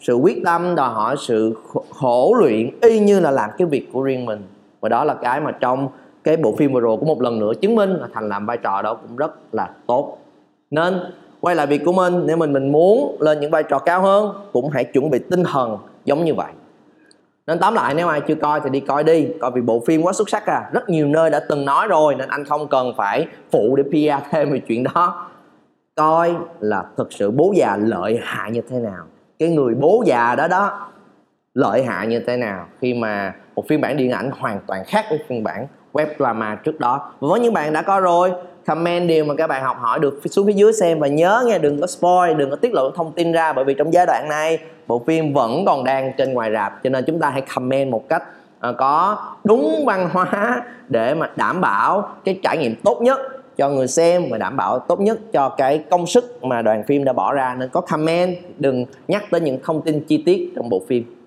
sự 0.00 0.14
quyết 0.14 0.42
tâm, 0.44 0.74
đòi 0.74 0.88
hỏi 0.88 1.16
sự 1.18 1.54
khổ 1.90 2.36
luyện, 2.40 2.70
y 2.80 2.98
như 2.98 3.20
là 3.20 3.30
làm 3.30 3.50
cái 3.58 3.66
việc 3.66 3.88
của 3.92 4.02
riêng 4.02 4.26
mình. 4.26 4.42
Và 4.80 4.88
đó 4.88 5.04
là 5.04 5.14
cái 5.14 5.40
mà 5.40 5.50
trong 5.50 5.88
cái 6.24 6.36
bộ 6.36 6.54
phim 6.58 6.72
vừa 6.72 6.80
rồi 6.80 6.96
của 6.96 7.06
một 7.06 7.22
lần 7.22 7.38
nữa 7.38 7.52
chứng 7.60 7.74
minh 7.74 7.90
là 7.90 8.08
thành 8.14 8.28
làm 8.28 8.46
vai 8.46 8.56
trò 8.56 8.82
đó 8.82 8.94
cũng 8.94 9.16
rất 9.16 9.54
là 9.54 9.70
tốt. 9.86 10.18
Nên 10.70 11.00
quay 11.40 11.56
lại 11.56 11.66
việc 11.66 11.84
của 11.84 11.92
mình, 11.92 12.26
nếu 12.26 12.36
mình 12.36 12.52
mình 12.52 12.72
muốn 12.72 13.16
lên 13.20 13.40
những 13.40 13.50
vai 13.50 13.62
trò 13.62 13.78
cao 13.78 14.02
hơn, 14.02 14.32
cũng 14.52 14.70
hãy 14.70 14.84
chuẩn 14.84 15.10
bị 15.10 15.18
tinh 15.30 15.44
thần 15.44 15.78
giống 16.04 16.24
như 16.24 16.34
vậy 16.34 16.52
nên 17.48 17.58
tóm 17.58 17.74
lại, 17.74 17.94
nếu 17.94 18.08
ai 18.08 18.20
chưa 18.20 18.34
coi 18.34 18.60
thì 18.60 18.70
đi 18.70 18.80
coi 18.80 19.04
đi. 19.04 19.28
Coi 19.40 19.50
vì 19.50 19.60
bộ 19.60 19.82
phim 19.86 20.02
quá 20.02 20.12
xuất 20.12 20.28
sắc 20.28 20.46
à. 20.46 20.70
Rất 20.72 20.88
nhiều 20.88 21.06
nơi 21.06 21.30
đã 21.30 21.40
từng 21.48 21.64
nói 21.64 21.88
rồi, 21.88 22.14
nên 22.14 22.28
anh 22.28 22.44
không 22.44 22.68
cần 22.68 22.92
phải 22.96 23.26
phụ 23.50 23.76
để 23.76 23.82
PR 23.82 24.24
thêm 24.30 24.52
về 24.52 24.60
chuyện 24.68 24.84
đó. 24.94 25.28
Coi 25.94 26.34
là 26.60 26.84
thực 26.96 27.12
sự 27.12 27.30
bố 27.30 27.52
già 27.56 27.76
lợi 27.76 28.18
hại 28.22 28.50
như 28.50 28.60
thế 28.70 28.78
nào. 28.78 29.04
Cái 29.38 29.48
người 29.48 29.74
bố 29.74 30.02
già 30.06 30.34
đó 30.34 30.48
đó, 30.48 30.88
lợi 31.54 31.82
hại 31.82 32.06
như 32.06 32.20
thế 32.26 32.36
nào 32.36 32.66
khi 32.80 32.94
mà 32.94 33.34
một 33.54 33.68
phiên 33.68 33.80
bản 33.80 33.96
điện 33.96 34.10
ảnh 34.10 34.30
hoàn 34.38 34.60
toàn 34.66 34.84
khác 34.86 35.04
với 35.10 35.18
phiên 35.28 35.44
bản 35.44 35.66
web 35.92 36.06
drama 36.18 36.54
trước 36.54 36.80
đó. 36.80 37.12
Và 37.20 37.28
với 37.28 37.40
những 37.40 37.54
bạn 37.54 37.72
đã 37.72 37.82
có 37.82 38.00
rồi 38.00 38.32
comment 38.68 39.08
điều 39.08 39.24
mà 39.24 39.34
các 39.34 39.46
bạn 39.46 39.62
học 39.62 39.76
hỏi 39.80 39.98
được 39.98 40.20
xuống 40.30 40.46
phía 40.46 40.52
dưới 40.52 40.72
xem. 40.72 40.98
Và 40.98 41.06
nhớ 41.06 41.44
nghe 41.46 41.58
đừng 41.58 41.80
có 41.80 41.86
spoil 41.86 42.34
đừng 42.36 42.50
có 42.50 42.56
tiết 42.56 42.74
lộ 42.74 42.90
thông 42.90 43.12
tin 43.12 43.32
ra 43.32 43.52
bởi 43.52 43.64
vì 43.64 43.74
trong 43.74 43.92
giai 43.92 44.06
đoạn 44.06 44.28
này 44.28 44.58
bộ 44.86 45.02
phim 45.06 45.32
vẫn 45.32 45.64
còn 45.64 45.84
đang 45.84 46.12
trên 46.18 46.32
ngoài 46.32 46.50
rạp. 46.52 46.82
Cho 46.82 46.90
nên 46.90 47.04
chúng 47.06 47.20
ta 47.20 47.30
hãy 47.30 47.42
comment 47.54 47.90
một 47.90 48.08
cách 48.08 48.22
uh, 48.68 48.76
có 48.76 49.16
đúng 49.44 49.84
văn 49.86 50.08
hóa 50.12 50.62
để 50.88 51.14
mà 51.14 51.30
đảm 51.36 51.60
bảo 51.60 52.08
cái 52.24 52.38
trải 52.42 52.58
nghiệm 52.58 52.74
tốt 52.84 53.02
nhất 53.02 53.20
cho 53.56 53.68
người 53.68 53.88
xem 53.88 54.22
và 54.30 54.38
đảm 54.38 54.56
bảo 54.56 54.78
tốt 54.78 55.00
nhất 55.00 55.18
cho 55.32 55.48
cái 55.48 55.78
công 55.90 56.06
sức 56.06 56.44
mà 56.44 56.62
đoàn 56.62 56.82
phim 56.86 57.04
đã 57.04 57.12
bỏ 57.12 57.32
ra. 57.32 57.56
Nên 57.58 57.68
có 57.68 57.80
comment 57.80 58.36
đừng 58.58 58.84
nhắc 59.08 59.24
tới 59.30 59.40
những 59.40 59.58
thông 59.64 59.82
tin 59.82 60.00
chi 60.00 60.22
tiết 60.26 60.52
trong 60.56 60.68
bộ 60.68 60.82
phim. 60.88 61.17